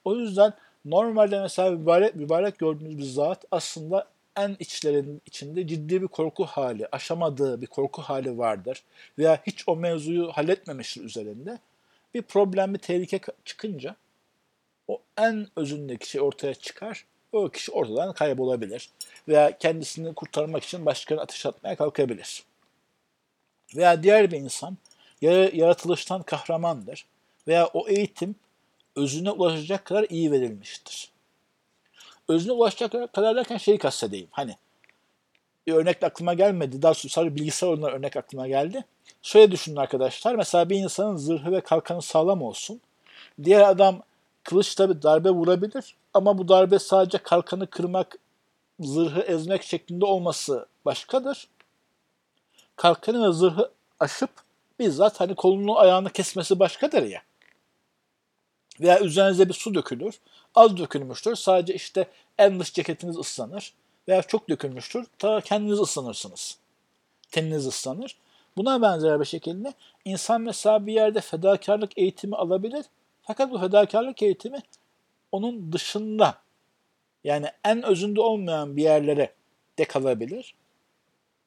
[0.04, 0.52] O yüzden
[0.84, 6.88] normalde mesela mübarek, mübarek gördüğünüz bir zat aslında en içlerin içinde ciddi bir korku hali,
[6.92, 8.82] aşamadığı bir korku hali vardır.
[9.18, 11.58] Veya hiç o mevzuyu halletmemiştir üzerinde.
[12.14, 13.96] Bir problem, bir tehlike çıkınca
[14.88, 17.04] o en özündeki şey ortaya çıkar.
[17.32, 18.90] O kişi ortadan kaybolabilir.
[19.28, 22.44] Veya kendisini kurtarmak için başkalarına ateş atmaya kalkabilir.
[23.76, 24.76] Veya diğer bir insan
[25.52, 27.06] yaratılıştan kahramandır
[27.48, 28.34] veya o eğitim
[28.96, 31.11] özüne ulaşacak kadar iyi verilmiştir.
[32.32, 34.28] Özüne ulaşacak kadar derken şeyi kastedeyim.
[34.30, 34.56] Hani
[35.66, 36.82] bir örnek aklıma gelmedi.
[36.82, 38.84] Daha sonra bilgisayar oyunları örnek aklıma geldi.
[39.22, 40.34] Şöyle düşünün arkadaşlar.
[40.34, 42.80] Mesela bir insanın zırhı ve kalkanı sağlam olsun.
[43.44, 44.02] Diğer adam
[44.42, 45.96] kılıçla bir darbe vurabilir.
[46.14, 48.18] Ama bu darbe sadece kalkanı kırmak,
[48.80, 51.48] zırhı ezmek şeklinde olması başkadır.
[52.76, 53.70] Kalkanı ve zırhı
[54.00, 54.30] aşıp
[54.78, 57.22] bizzat hani kolunu ayağını kesmesi başkadır ya.
[58.82, 60.20] Veya üzerinize bir su dökülür.
[60.54, 61.36] Az dökülmüştür.
[61.36, 62.06] Sadece işte
[62.38, 63.74] en dış ceketiniz ıslanır.
[64.08, 65.06] Veya çok dökülmüştür.
[65.18, 66.58] Ta kendiniz ıslanırsınız.
[67.30, 68.16] Teniniz ıslanır.
[68.56, 69.72] Buna benzer bir şekilde
[70.04, 72.84] insan mesela bir yerde fedakarlık eğitimi alabilir.
[73.22, 74.58] Fakat bu fedakarlık eğitimi
[75.32, 76.38] onun dışında
[77.24, 79.32] yani en özünde olmayan bir yerlere
[79.78, 80.54] de kalabilir.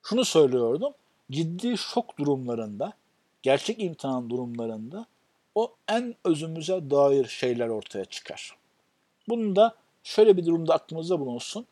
[0.03, 0.93] Şunu söylüyordum.
[1.31, 2.93] Ciddi şok durumlarında
[3.41, 5.05] gerçek imtihan durumlarında
[5.56, 8.58] o en özümüze dair şeyler ortaya çıkar.
[9.30, 11.66] Bunu da şöyle bir durumda aklımızda bulunsun.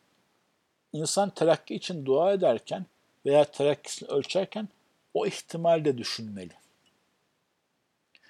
[0.93, 2.85] İnsan terakki için dua ederken
[3.25, 4.69] veya terakkisini ölçerken
[5.13, 6.53] o ihtimalde düşünmeli.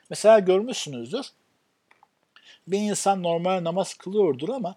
[0.09, 1.31] Mesela görmüşsünüzdür.
[2.67, 4.75] Bir insan normal namaz kılıyordur ama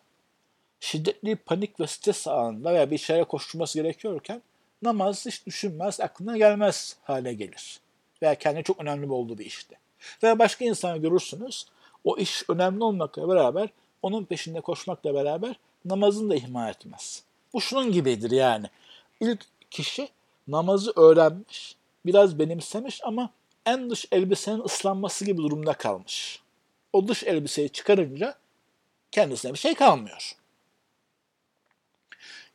[0.81, 4.43] şiddetli panik ve stres anında veya bir şeye koşturması gerekiyorken
[4.83, 7.81] namaz hiç düşünmez, aklına gelmez hale gelir
[8.23, 9.79] veya kendi çok önemli olduğu bir işti.
[10.23, 11.67] Veya başka insanı görürsünüz.
[12.05, 13.69] O iş önemli olmakla beraber
[14.03, 17.23] onun peşinde koşmakla beraber namazını da ihmal etmez.
[17.53, 18.67] Bu şunun gibidir yani.
[19.21, 20.09] İlk kişi
[20.49, 21.77] namazı öğrenmiş,
[22.07, 23.31] biraz benimsemiş ama
[23.67, 26.41] en dış elbisenin ıslanması gibi durumda kalmış.
[26.93, 28.35] O dış elbiseyi çıkarınca
[29.13, 30.37] kendisine bir şey kalmıyor.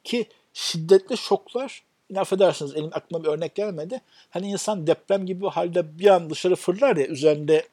[0.03, 1.83] Ki şiddetli şoklar
[2.19, 4.01] affedersiniz elim aklıma bir örnek gelmedi.
[4.29, 7.67] Hani insan deprem gibi bir halde bir an dışarı fırlar ya üzerinde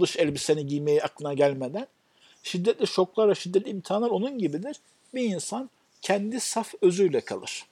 [0.00, 1.86] dış elbiseni giymeyi aklına gelmeden
[2.42, 4.76] şiddetli şoklar ve şiddetli imtihanlar onun gibidir.
[5.14, 5.70] Bir insan
[6.02, 7.66] kendi saf özüyle kalır.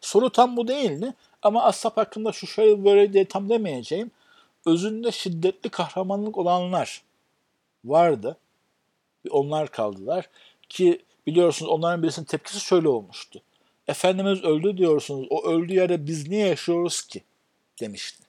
[0.00, 1.14] Soru tam bu değil mi?
[1.42, 4.10] Ama Ashab hakkında şu şöyle böyle diye tam demeyeceğim.
[4.66, 7.02] Özünde şiddetli kahramanlık olanlar
[7.84, 8.36] vardı.
[9.30, 10.28] Onlar kaldılar.
[10.68, 13.42] Ki biliyorsunuz onların birisinin tepkisi şöyle olmuştu.
[13.88, 15.26] Efendimiz öldü diyorsunuz.
[15.30, 17.22] O öldüğü yerde biz niye yaşıyoruz ki?
[17.80, 18.24] Demişti.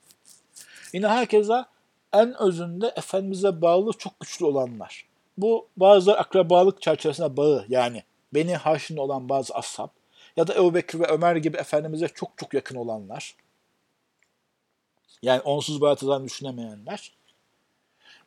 [0.93, 1.65] Yine herkese
[2.13, 5.05] en özünde Efendimiz'e bağlı çok güçlü olanlar.
[5.37, 8.03] Bu bazıları akrabalık çerçevesinde bağı yani
[8.33, 9.89] beni haşin olan bazı ashab
[10.37, 13.35] ya da Ebu Bekir ve Ömer gibi Efendimiz'e çok çok yakın olanlar.
[15.21, 17.11] Yani onsuz batıdan düşünemeyenler.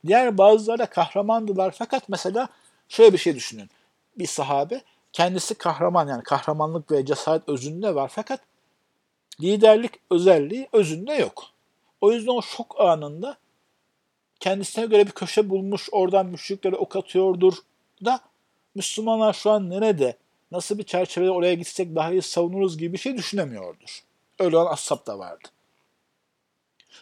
[0.07, 2.49] Diğer bazıları da kahramandılar fakat mesela
[2.89, 3.71] şöyle bir şey düşünün.
[4.19, 4.83] Bir sahabe
[5.19, 8.41] kendisi kahraman yani kahramanlık ve cesaret özünde var fakat
[9.41, 11.45] liderlik özelliği özünde yok.
[12.01, 13.37] O yüzden o şok anında
[14.41, 17.55] kendisine göre bir köşe bulmuş, oradan müşriklere ok atıyordur
[18.05, 18.21] da
[18.75, 20.17] Müslümanlar şu an nerede,
[20.53, 24.05] nasıl bir çerçevede oraya gitsek daha iyi savunuruz gibi bir şey düşünemiyordur.
[24.39, 25.49] Öyle olan ashab da vardı.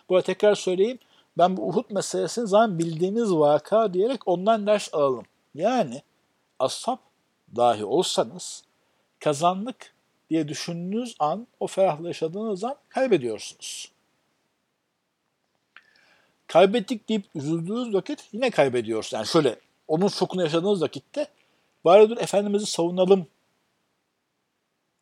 [0.08, 0.98] Burada tekrar söyleyeyim,
[1.38, 5.24] ben bu Uhud meselesini zaman bildiğimiz vaka diyerek ondan ders alalım.
[5.54, 6.02] Yani
[6.58, 6.96] ashab
[7.56, 8.62] dahi olsanız
[9.20, 9.94] kazanlık
[10.30, 13.92] diye düşündüğünüz an, o ferahla yaşadığınız an kaybediyorsunuz.
[16.46, 19.12] Kaybettik deyip üzüldüğünüz vakit yine kaybediyorsunuz.
[19.12, 19.56] Yani şöyle,
[19.88, 21.28] onun şokunu yaşadığınız vakitte
[21.84, 23.26] bari dur Efendimiz'i savunalım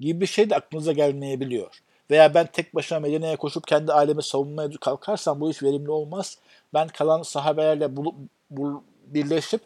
[0.01, 1.83] gibi bir şey de aklınıza gelmeyebiliyor.
[2.11, 6.39] Veya ben tek başına Medine'ye koşup kendi ailemi savunmaya kalkarsam bu iş verimli olmaz.
[6.75, 8.15] Ben kalan sahabelerle bulup,
[8.51, 9.61] bul, birleşip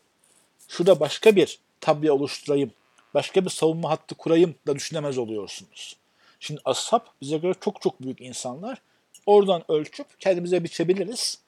[0.68, 1.58] şurada başka bir
[1.88, 2.72] tabya oluşturayım,
[3.14, 5.96] başka bir savunma hattı kurayım da düşünemez oluyorsunuz.
[6.40, 8.82] Şimdi ashab bize göre çok çok büyük insanlar.
[9.26, 11.38] Oradan ölçüp kendimize biçebiliriz.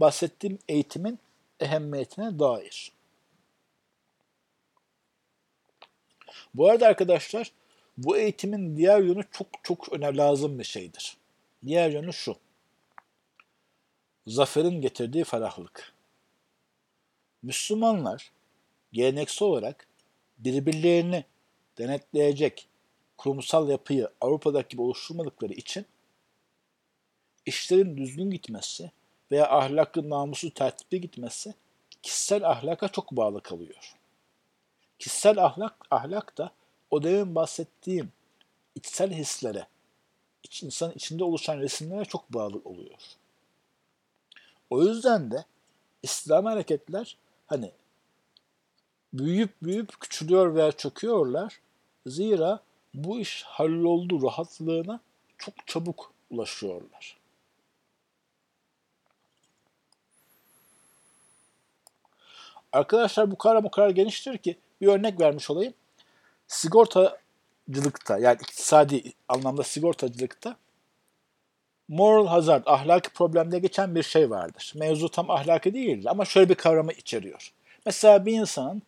[0.00, 1.18] Bahsettiğim eğitimin
[1.60, 2.92] ehemmiyetine dair.
[6.54, 7.52] Bu arada arkadaşlar
[7.98, 11.16] bu eğitimin diğer yönü çok çok önemli lazım bir şeydir.
[11.66, 12.36] Diğer yönü şu.
[14.26, 15.92] Zaferin getirdiği ferahlık.
[17.42, 18.35] Müslümanlar
[18.92, 19.86] geleneksel olarak
[20.38, 21.24] birbirlerini
[21.78, 22.68] denetleyecek
[23.16, 25.86] kurumsal yapıyı Avrupa'daki gibi oluşturmadıkları için
[27.46, 28.90] işlerin düzgün gitmesi
[29.30, 31.54] veya ahlaklı namusu tertipli gitmesi
[32.02, 33.94] kişisel ahlaka çok bağlı kalıyor.
[34.98, 36.50] Kişisel ahlak, ahlak da
[36.90, 38.12] o demin bahsettiğim
[38.74, 39.66] içsel hislere,
[40.42, 42.98] iç, insanın içinde oluşan resimlere çok bağlı oluyor.
[44.70, 45.44] O yüzden de
[46.02, 47.16] İslam hareketler
[47.46, 47.72] hani
[49.18, 51.60] büyüyüp büyüyüp küçülüyor veya çöküyorlar.
[52.06, 52.60] Zira
[52.94, 55.00] bu iş halloldu rahatlığına
[55.38, 57.16] çok çabuk ulaşıyorlar.
[62.72, 65.74] Arkadaşlar bu kavram o kadar geniştir ki bir örnek vermiş olayım.
[66.48, 70.56] Sigortacılıkta yani iktisadi anlamda sigortacılıkta
[71.88, 74.72] moral hazard, ahlaki problemde geçen bir şey vardır.
[74.76, 77.52] Mevzu tam ahlaki değil ama şöyle bir kavramı içeriyor.
[77.86, 78.82] Mesela bir insanın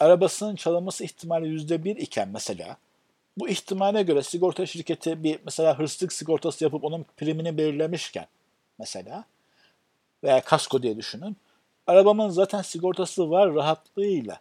[0.00, 2.76] arabasının çalınması ihtimali yüzde bir iken mesela
[3.36, 8.26] bu ihtimale göre sigorta şirketi bir mesela hırsızlık sigortası yapıp onun primini belirlemişken
[8.78, 9.24] mesela
[10.24, 11.36] veya kasko diye düşünün.
[11.86, 14.40] Arabamın zaten sigortası var rahatlığıyla.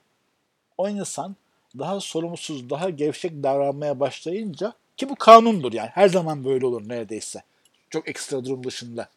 [0.78, 1.36] O insan
[1.80, 7.44] daha sorumsuz, daha gevşek davranmaya başlayınca ki bu kanundur yani her zaman böyle olur neredeyse.
[7.90, 9.10] Çok ekstra durum dışında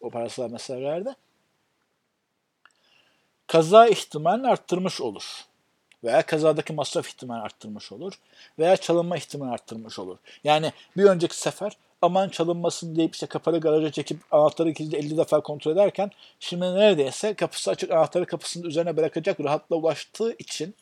[0.00, 1.14] o parasal meselelerde.
[3.46, 5.48] Kaza ihtimalini arttırmış olur
[6.04, 8.12] veya kazadaki masraf ihtimali arttırmış olur
[8.58, 10.18] veya çalınma ihtimali arttırmış olur.
[10.44, 15.40] Yani bir önceki sefer aman çalınmasın deyip işte kapalı garaja çekip anahtarı kilidi 50 defa
[15.40, 20.74] kontrol ederken şimdi neredeyse kapısı açık anahtarı kapısının üzerine bırakacak rahatla ulaştığı için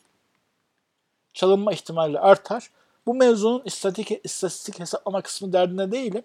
[1.33, 2.69] çalınma ihtimali artar.
[3.05, 6.23] Bu mevzunun istatistik, istatistik hesaplama kısmı derdinde değilim.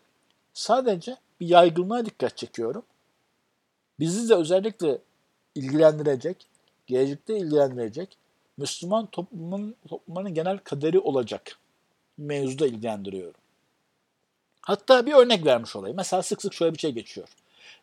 [0.54, 2.82] Sadece bir yaygınlığa dikkat çekiyorum.
[4.00, 4.98] Bizi de özellikle
[5.54, 6.46] ilgilendirecek,
[6.86, 8.16] gelecekte ilgilendirecek
[8.56, 11.58] Müslüman toplumun toplumların genel kaderi olacak
[12.18, 13.40] mevzuda ilgilendiriyorum.
[14.60, 15.96] Hatta bir örnek vermiş olayım.
[15.96, 17.28] Mesela sık sık şöyle bir şey geçiyor.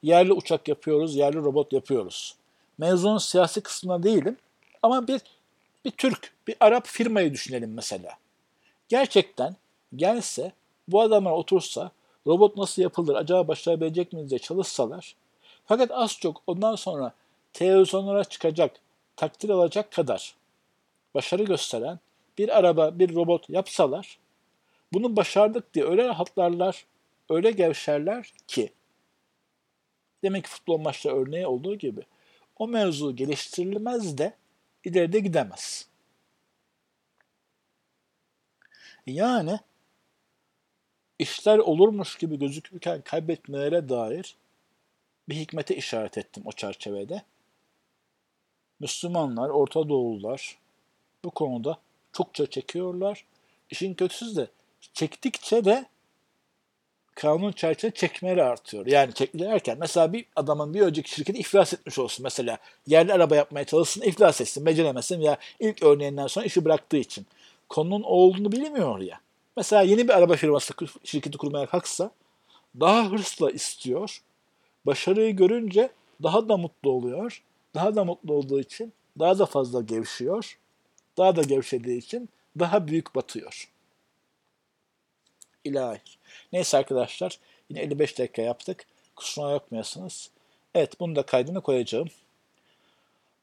[0.03, 2.36] Yerli uçak yapıyoruz, yerli robot yapıyoruz.
[2.78, 4.38] Mevzunun siyasi kısmına değilim
[4.82, 5.22] ama bir
[5.86, 8.17] bir Türk, bir Arap firmayı düşünelim mesela.
[8.88, 9.55] Gerçekten
[9.95, 10.51] gelse
[10.88, 11.91] bu adamlar otursa
[12.28, 15.15] robot nasıl yapılır, acaba başarabilecek miyiz diye çalışsalar.
[15.65, 17.13] Fakat az çok ondan sonra
[17.53, 18.72] televizyonlara çıkacak,
[19.15, 20.36] takdir alacak kadar
[21.14, 21.99] başarı gösteren
[22.38, 24.20] bir araba, bir robot yapsalar
[24.93, 26.86] bunu başardık diye öyle rahatlarlar,
[27.30, 28.74] öyle gevşerler ki
[30.24, 32.01] Demek ki futbol maçta örneği olduğu gibi
[32.55, 34.36] o mevzu geliştirilmez de
[34.84, 35.89] ileride gidemez.
[39.07, 39.60] Yani
[41.20, 44.36] işler olurmuş gibi gözükürken kaybetmelere dair
[45.30, 47.24] bir hikmete işaret ettim o çerçevede.
[48.80, 50.57] Müslümanlar, Orta Doğulular
[51.26, 51.78] bu konuda
[52.13, 53.26] çokça çekiyorlar.
[53.70, 54.47] İşin kötüsü de
[54.93, 55.86] çektikçe de
[57.15, 58.86] kanun çerçeve çekmeleri artıyor.
[58.86, 62.57] Yani çekilirken mesela bir adamın bir önceki şirketi iflas etmiş olsun mesela.
[62.88, 67.26] Yerli araba yapmaya çalışsın, iflas etsin, beceremesin ya ilk örneğinden sonra işi bıraktığı için.
[67.70, 69.20] Konunun olduğunu bilmiyor ya.
[69.57, 72.11] Mesela yeni bir araba firması şirketi kurmaya kalksa
[72.80, 74.22] daha hırsla istiyor.
[74.86, 75.89] Başarıyı görünce
[76.24, 77.43] daha da mutlu oluyor.
[77.76, 80.59] Daha da mutlu olduğu için daha da fazla gevşiyor.
[81.20, 83.72] Daha da gevşediği için daha büyük batıyor.
[85.63, 86.01] İlahi.
[86.53, 87.39] Neyse arkadaşlar
[87.70, 88.86] yine 55 dakika yaptık.
[89.15, 90.32] Kusura bakmayasınız.
[90.74, 92.07] Evet bunu da kaydını koyacağım.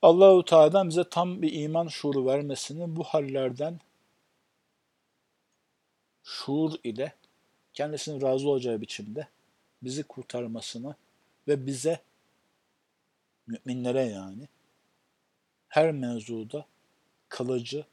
[0.03, 3.81] Allahu Teala'dan bize tam bir iman şuuru vermesini bu hallerden
[6.25, 7.13] şuur ile
[7.75, 9.29] kendisinin razı olacağı biçimde
[9.83, 10.95] bizi kurtarmasını
[11.49, 12.01] ve bize
[13.47, 14.49] müminlere yani
[15.69, 16.67] her mevzuda
[17.29, 17.85] kalıcı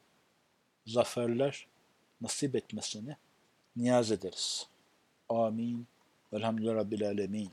[0.85, 1.67] zaferler
[2.21, 3.15] nasip etmesini
[3.75, 4.67] niyaz ederiz.
[5.29, 5.87] Amin.
[6.33, 7.51] Velhamdülillah Rabbil Alemin.